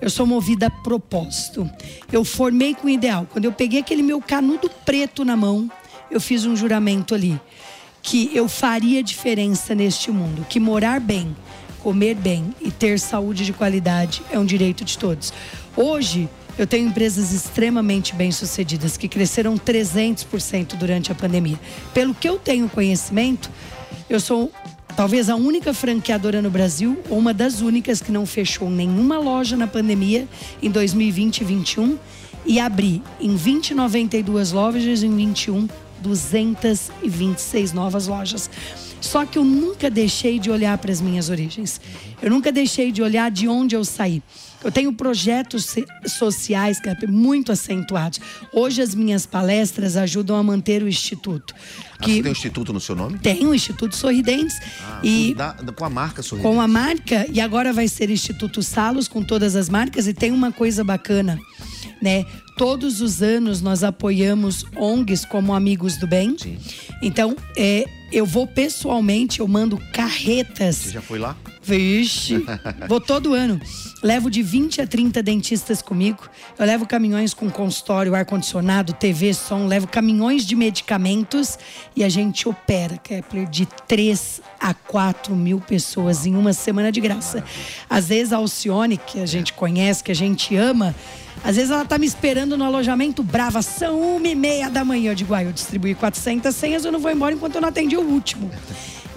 Eu 0.00 0.10
sou 0.10 0.26
movida 0.26 0.66
a 0.66 0.70
propósito. 0.70 1.70
Eu 2.10 2.24
formei 2.24 2.74
com 2.74 2.88
o 2.88 2.90
ideal. 2.90 3.24
Quando 3.30 3.44
eu 3.44 3.52
peguei 3.52 3.78
aquele 3.78 4.02
meu 4.02 4.20
canudo 4.20 4.68
preto 4.84 5.24
na 5.24 5.36
mão, 5.36 5.70
eu 6.10 6.20
fiz 6.20 6.44
um 6.44 6.56
juramento 6.56 7.14
ali 7.14 7.40
que 8.02 8.34
eu 8.34 8.48
faria 8.48 9.00
diferença 9.00 9.76
neste 9.76 10.10
mundo, 10.10 10.44
que 10.48 10.58
morar 10.58 10.98
bem, 10.98 11.36
comer 11.84 12.16
bem 12.16 12.52
e 12.60 12.68
ter 12.68 12.98
saúde 12.98 13.44
de 13.44 13.52
qualidade 13.52 14.20
é 14.32 14.36
um 14.36 14.44
direito 14.44 14.84
de 14.84 14.98
todos. 14.98 15.32
Hoje, 15.76 16.28
eu 16.58 16.66
tenho 16.66 16.88
empresas 16.88 17.32
extremamente 17.32 18.12
bem-sucedidas 18.12 18.96
que 18.96 19.06
cresceram 19.06 19.56
300% 19.56 20.74
durante 20.74 21.12
a 21.12 21.14
pandemia. 21.14 21.60
Pelo 21.94 22.12
que 22.12 22.28
eu 22.28 22.40
tenho 22.40 22.68
conhecimento, 22.68 23.48
eu 24.10 24.18
sou 24.18 24.50
talvez 24.98 25.30
a 25.30 25.36
única 25.36 25.72
franqueadora 25.72 26.42
no 26.42 26.50
Brasil, 26.50 26.98
ou 27.08 27.20
uma 27.20 27.32
das 27.32 27.60
únicas 27.60 28.02
que 28.02 28.10
não 28.10 28.26
fechou 28.26 28.68
nenhuma 28.68 29.16
loja 29.16 29.56
na 29.56 29.68
pandemia 29.68 30.26
em 30.60 30.68
2020 30.68 31.36
e 31.36 31.44
2021 31.44 31.98
e 32.44 32.58
abri 32.58 33.00
em 33.20 33.36
20 33.36 33.74
92 33.74 34.50
lojas 34.50 35.04
em 35.04 35.14
21 35.14 35.68
226 36.02 37.72
novas 37.72 38.08
lojas. 38.08 38.50
Só 39.00 39.24
que 39.24 39.38
eu 39.38 39.44
nunca 39.44 39.88
deixei 39.90 40.38
de 40.38 40.50
olhar 40.50 40.76
para 40.78 40.90
as 40.92 41.00
minhas 41.00 41.28
origens. 41.28 41.80
Eu 42.20 42.30
nunca 42.30 42.50
deixei 42.50 42.90
de 42.92 43.00
olhar 43.02 43.30
de 43.30 43.46
onde 43.48 43.74
eu 43.76 43.84
saí. 43.84 44.22
Eu 44.62 44.72
tenho 44.72 44.92
projetos 44.92 45.72
sociais 46.06 46.78
muito 47.08 47.52
acentuados. 47.52 48.20
Hoje 48.52 48.82
as 48.82 48.92
minhas 48.94 49.24
palestras 49.24 49.96
ajudam 49.96 50.34
a 50.36 50.42
manter 50.42 50.82
o 50.82 50.88
instituto. 50.88 51.54
Ah, 52.00 52.04
você 52.06 52.22
tem 52.22 52.28
um 52.28 52.32
instituto 52.32 52.72
no 52.72 52.80
seu 52.80 52.96
nome? 52.96 53.18
tem 53.18 53.46
o 53.46 53.54
Instituto 53.54 53.94
Sorridentes 53.96 54.56
Ah, 54.82 55.00
e 55.02 55.34
da- 55.34 55.54
com 55.76 55.84
a 55.84 55.90
marca 55.90 56.22
Sorridente. 56.22 56.54
com 56.54 56.60
a 56.60 56.66
marca 56.68 57.26
e 57.32 57.40
agora 57.40 57.72
vai 57.72 57.86
ser 57.88 58.10
Instituto 58.10 58.62
Salos 58.62 59.06
com 59.06 59.22
todas 59.22 59.54
as 59.54 59.68
marcas 59.68 60.06
e 60.08 60.14
tem 60.14 60.32
uma 60.32 60.50
coisa 60.52 60.82
bacana, 60.82 61.38
né? 62.02 62.24
Todos 62.58 63.00
os 63.00 63.22
anos 63.22 63.62
nós 63.62 63.84
apoiamos 63.84 64.66
ONGs 64.76 65.24
como 65.24 65.54
Amigos 65.54 65.96
do 65.96 66.08
Bem. 66.08 66.36
Sim. 66.36 66.58
Então, 67.00 67.36
é, 67.56 67.84
eu 68.12 68.26
vou 68.26 68.48
pessoalmente, 68.48 69.38
eu 69.38 69.46
mando 69.46 69.78
carretas. 69.92 70.76
Você 70.76 70.90
já 70.90 71.00
foi 71.00 71.20
lá? 71.20 71.36
Vixe, 71.68 72.46
vou 72.88 72.98
todo 72.98 73.34
ano. 73.34 73.60
Levo 74.02 74.30
de 74.30 74.42
20 74.42 74.80
a 74.80 74.86
30 74.86 75.22
dentistas 75.22 75.82
comigo. 75.82 76.26
Eu 76.58 76.64
levo 76.64 76.86
caminhões 76.86 77.34
com 77.34 77.50
consultório, 77.50 78.14
ar-condicionado, 78.14 78.94
TV, 78.94 79.34
som. 79.34 79.66
Levo 79.66 79.86
caminhões 79.86 80.46
de 80.46 80.56
medicamentos 80.56 81.58
e 81.94 82.02
a 82.02 82.08
gente 82.08 82.48
opera, 82.48 82.96
Kepler, 82.96 83.46
de 83.46 83.66
3 83.86 84.40
a 84.58 84.72
4 84.72 85.36
mil 85.36 85.60
pessoas 85.60 86.24
em 86.24 86.34
uma 86.36 86.54
semana 86.54 86.90
de 86.90 87.02
graça. 87.02 87.44
Às 87.90 88.08
vezes 88.08 88.32
a 88.32 88.38
Alcione, 88.38 88.96
que 88.96 89.20
a 89.20 89.26
gente 89.26 89.52
conhece, 89.52 90.02
que 90.02 90.12
a 90.12 90.16
gente 90.16 90.56
ama, 90.56 90.94
às 91.44 91.56
vezes 91.56 91.70
ela 91.70 91.84
tá 91.84 91.98
me 91.98 92.06
esperando 92.06 92.56
no 92.56 92.64
alojamento 92.64 93.22
brava, 93.22 93.60
são 93.60 94.16
uma 94.16 94.28
e 94.28 94.34
meia 94.34 94.70
da 94.70 94.84
manhã. 94.84 95.10
Eu 95.10 95.14
digo, 95.14 95.34
ah, 95.34 95.44
eu 95.44 95.52
distribuí 95.52 95.94
400 95.94 96.54
senhas, 96.54 96.84
eu 96.84 96.92
não 96.92 96.98
vou 96.98 97.10
embora 97.10 97.34
enquanto 97.34 97.56
eu 97.56 97.60
não 97.60 97.68
atendi 97.68 97.96
o 97.96 98.02
último. 98.02 98.50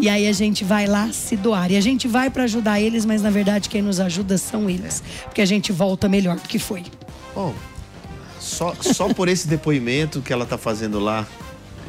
E 0.01 0.09
aí 0.09 0.27
a 0.27 0.33
gente 0.33 0.63
vai 0.63 0.87
lá 0.87 1.13
se 1.13 1.37
doar. 1.37 1.71
E 1.71 1.77
a 1.77 1.81
gente 1.81 2.07
vai 2.07 2.27
para 2.31 2.45
ajudar 2.45 2.81
eles, 2.81 3.05
mas 3.05 3.21
na 3.21 3.29
verdade 3.29 3.69
quem 3.69 3.83
nos 3.83 3.99
ajuda 3.99 4.35
são 4.35 4.67
eles. 4.67 5.03
Porque 5.25 5.41
a 5.41 5.45
gente 5.45 5.71
volta 5.71 6.09
melhor 6.09 6.37
do 6.37 6.47
que 6.47 6.57
foi. 6.57 6.83
Bom, 7.35 7.53
só, 8.39 8.73
só 8.81 9.13
por 9.13 9.27
esse 9.27 9.47
depoimento 9.47 10.19
que 10.19 10.33
ela 10.33 10.43
tá 10.43 10.57
fazendo 10.57 10.99
lá 10.99 11.27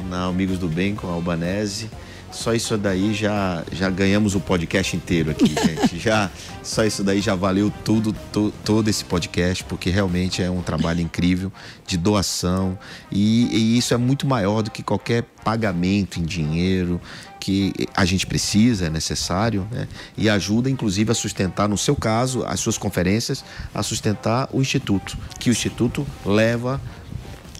na 0.07 0.25
Amigos 0.25 0.59
do 0.59 0.67
Bem 0.67 0.93
com 0.93 1.07
a 1.07 1.11
Albanese, 1.11 1.89
Só 2.33 2.53
isso 2.53 2.77
daí 2.77 3.13
já, 3.13 3.63
já 3.71 3.89
ganhamos 3.89 4.33
o 4.33 4.39
podcast 4.39 4.95
inteiro 4.95 5.31
aqui, 5.31 5.53
gente. 5.63 5.99
já, 5.99 6.31
só 6.63 6.83
isso 6.83 7.03
daí 7.03 7.21
já 7.21 7.35
valeu 7.35 7.71
tudo, 7.85 8.11
to, 8.31 8.51
todo 8.65 8.89
esse 8.89 9.05
podcast, 9.05 9.63
porque 9.63 9.89
realmente 9.89 10.41
é 10.41 10.49
um 10.49 10.61
trabalho 10.61 10.99
incrível 10.99 11.53
de 11.85 11.95
doação. 11.95 12.77
E, 13.11 13.45
e 13.55 13.77
isso 13.77 13.93
é 13.93 13.97
muito 13.97 14.25
maior 14.25 14.63
do 14.63 14.71
que 14.71 14.81
qualquer 14.81 15.23
pagamento 15.43 16.19
em 16.19 16.23
dinheiro 16.23 16.99
que 17.39 17.73
a 17.95 18.05
gente 18.05 18.25
precisa, 18.25 18.87
é 18.87 18.89
necessário, 18.89 19.67
né? 19.69 19.87
e 20.17 20.29
ajuda 20.29 20.69
inclusive 20.69 21.11
a 21.11 21.13
sustentar, 21.13 21.67
no 21.67 21.77
seu 21.77 21.95
caso, 21.95 22.43
as 22.45 22.59
suas 22.59 22.77
conferências, 22.77 23.43
a 23.73 23.83
sustentar 23.83 24.49
o 24.51 24.61
Instituto, 24.61 25.17
que 25.39 25.49
o 25.49 25.51
Instituto 25.51 26.07
leva 26.25 26.81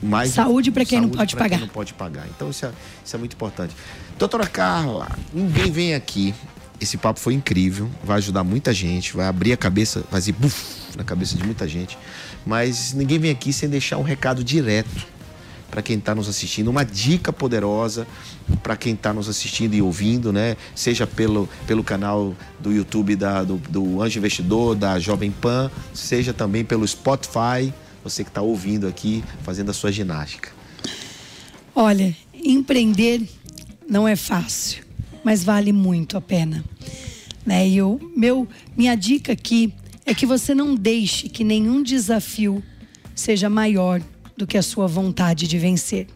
mais. 0.01 0.31
Saúde 0.31 0.71
para 0.71 0.85
quem 0.85 1.01
não 1.01 1.09
pode 1.09 1.35
pagar. 1.35 1.57
Quem 1.57 1.67
não 1.67 1.73
pode 1.73 1.93
pagar. 1.93 2.27
Então 2.35 2.49
isso 2.49 2.65
é, 2.65 2.71
isso 3.03 3.15
é 3.15 3.19
muito 3.19 3.33
importante. 3.33 3.75
Doutora 4.17 4.47
Carla, 4.47 5.09
ninguém 5.33 5.71
vem 5.71 5.93
aqui. 5.93 6.33
Esse 6.79 6.97
papo 6.97 7.19
foi 7.19 7.33
incrível, 7.33 7.89
vai 8.03 8.17
ajudar 8.17 8.43
muita 8.43 8.73
gente, 8.73 9.15
vai 9.15 9.25
abrir 9.25 9.53
a 9.53 9.57
cabeça, 9.57 10.01
vai 10.01 10.11
fazer 10.11 10.33
buf 10.33 10.83
na 10.97 11.03
cabeça 11.03 11.35
de 11.35 11.43
muita 11.43 11.67
gente. 11.67 11.97
Mas 12.45 12.93
ninguém 12.93 13.19
vem 13.19 13.31
aqui 13.31 13.53
sem 13.53 13.69
deixar 13.69 13.97
um 13.97 14.03
recado 14.03 14.43
direto 14.43 15.13
para 15.73 15.81
quem 15.81 15.97
está 15.97 16.13
nos 16.13 16.29
assistindo, 16.29 16.67
uma 16.67 16.85
dica 16.85 17.33
poderosa 17.33 18.05
para 18.61 18.77
quem 18.77 18.93
está 18.93 19.11
nos 19.11 19.27
assistindo 19.27 19.73
e 19.73 19.81
ouvindo, 19.81 20.31
né? 20.31 20.55
Seja 20.75 21.07
pelo, 21.07 21.49
pelo 21.65 21.83
canal 21.83 22.35
do 22.59 22.71
YouTube 22.71 23.15
da, 23.15 23.43
do, 23.43 23.57
do 23.57 23.99
Anjo 23.99 24.19
Investidor, 24.19 24.75
da 24.75 24.99
Jovem 24.99 25.31
Pan, 25.31 25.71
seja 25.91 26.31
também 26.31 26.63
pelo 26.63 26.87
Spotify, 26.87 27.73
você 28.03 28.23
que 28.23 28.29
está 28.29 28.41
ouvindo 28.41 28.87
aqui, 28.87 29.23
fazendo 29.41 29.71
a 29.71 29.73
sua 29.73 29.91
ginástica. 29.91 30.51
Olha, 31.73 32.15
empreender 32.33 33.27
não 33.89 34.07
é 34.07 34.15
fácil, 34.15 34.83
mas 35.23 35.43
vale 35.43 35.71
muito 35.71 36.17
a 36.17 36.21
pena. 36.21 36.63
Né? 37.45 37.67
E 37.67 37.77
eu, 37.77 37.99
meu, 38.15 38.47
minha 38.75 38.95
dica 38.95 39.33
aqui 39.33 39.73
é 40.05 40.13
que 40.13 40.25
você 40.25 40.53
não 40.53 40.75
deixe 40.75 41.29
que 41.29 41.43
nenhum 41.43 41.81
desafio 41.81 42.63
seja 43.15 43.49
maior 43.49 44.01
do 44.35 44.47
que 44.47 44.57
a 44.57 44.63
sua 44.63 44.87
vontade 44.87 45.47
de 45.47 45.57
vencer. 45.57 46.07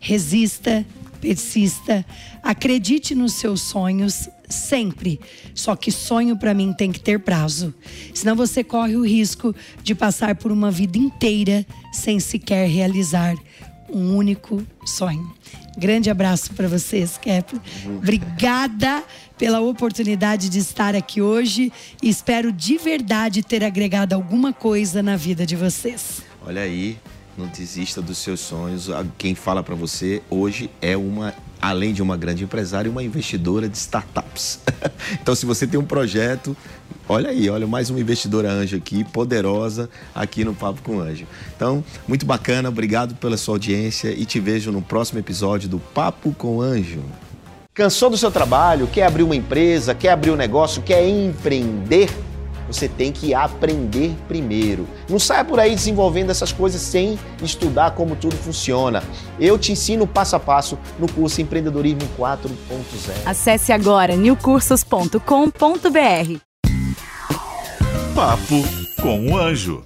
Resista, 0.00 0.84
persista, 1.20 2.04
acredite 2.42 3.14
nos 3.14 3.34
seus 3.34 3.62
sonhos 3.62 4.28
sempre. 4.48 5.20
Só 5.54 5.74
que 5.76 5.90
sonho 5.90 6.36
para 6.36 6.52
mim 6.52 6.72
tem 6.72 6.92
que 6.92 7.00
ter 7.00 7.20
prazo. 7.20 7.74
Senão 8.12 8.36
você 8.36 8.62
corre 8.62 8.96
o 8.96 9.06
risco 9.06 9.54
de 9.82 9.94
passar 9.94 10.34
por 10.34 10.50
uma 10.50 10.70
vida 10.70 10.98
inteira 10.98 11.64
sem 11.92 12.20
sequer 12.20 12.68
realizar 12.68 13.36
um 13.88 14.16
único 14.16 14.66
sonho. 14.84 15.32
Grande 15.76 16.10
abraço 16.10 16.52
para 16.52 16.68
vocês, 16.68 17.16
Kepler. 17.16 17.60
Obrigada 17.86 19.02
pela 19.38 19.60
oportunidade 19.60 20.48
de 20.48 20.58
estar 20.58 20.94
aqui 20.94 21.22
hoje 21.22 21.72
e 22.02 22.08
espero 22.08 22.52
de 22.52 22.76
verdade 22.76 23.42
ter 23.42 23.64
agregado 23.64 24.12
alguma 24.12 24.52
coisa 24.52 25.02
na 25.02 25.16
vida 25.16 25.46
de 25.46 25.56
vocês. 25.56 26.22
Olha 26.44 26.62
aí, 26.62 26.98
não 27.36 27.46
desista 27.46 28.02
dos 28.02 28.18
seus 28.18 28.40
sonhos. 28.40 28.88
Quem 29.16 29.34
fala 29.34 29.62
para 29.62 29.74
você 29.74 30.22
hoje 30.28 30.70
é 30.80 30.96
uma, 30.96 31.34
além 31.62 31.94
de 31.94 32.02
uma 32.02 32.16
grande 32.16 32.42
empresária, 32.42 32.90
uma 32.90 33.04
investidora 33.04 33.68
de 33.68 33.78
startups. 33.78 34.58
então, 35.22 35.32
se 35.32 35.46
você 35.46 35.64
tem 35.64 35.78
um 35.78 35.84
projeto, 35.84 36.56
olha 37.08 37.30
aí, 37.30 37.48
olha 37.48 37.68
mais 37.68 37.88
uma 37.88 38.00
investidora 38.00 38.50
anjo 38.50 38.76
aqui, 38.76 39.04
poderosa 39.04 39.88
aqui 40.12 40.44
no 40.44 40.52
Papo 40.52 40.82
com 40.82 40.98
Anjo. 40.98 41.24
Então, 41.54 41.84
muito 42.08 42.26
bacana, 42.26 42.68
obrigado 42.68 43.14
pela 43.14 43.36
sua 43.36 43.54
audiência 43.54 44.10
e 44.10 44.26
te 44.26 44.40
vejo 44.40 44.72
no 44.72 44.82
próximo 44.82 45.20
episódio 45.20 45.68
do 45.68 45.78
Papo 45.78 46.34
com 46.36 46.60
Anjo. 46.60 47.00
Cansou 47.72 48.10
do 48.10 48.18
seu 48.18 48.30
trabalho? 48.30 48.88
Quer 48.88 49.06
abrir 49.06 49.22
uma 49.22 49.36
empresa? 49.36 49.94
Quer 49.94 50.10
abrir 50.10 50.32
um 50.32 50.36
negócio? 50.36 50.82
Quer 50.82 51.08
empreender? 51.08 52.10
Você 52.72 52.88
tem 52.88 53.12
que 53.12 53.34
aprender 53.34 54.14
primeiro. 54.26 54.88
Não 55.08 55.18
saia 55.18 55.44
por 55.44 55.60
aí 55.60 55.74
desenvolvendo 55.74 56.30
essas 56.30 56.52
coisas 56.52 56.80
sem 56.80 57.18
estudar 57.42 57.92
como 57.92 58.16
tudo 58.16 58.36
funciona. 58.36 59.02
Eu 59.38 59.58
te 59.58 59.72
ensino 59.72 60.06
passo 60.06 60.36
a 60.36 60.40
passo 60.40 60.78
no 60.98 61.10
curso 61.10 61.40
Empreendedorismo 61.40 62.08
4.0. 62.18 62.50
Acesse 63.26 63.72
agora 63.72 64.16
newcursos.com.br. 64.16 66.40
Papo 68.14 68.62
com 69.00 69.32
o 69.32 69.36
Anjo. 69.36 69.84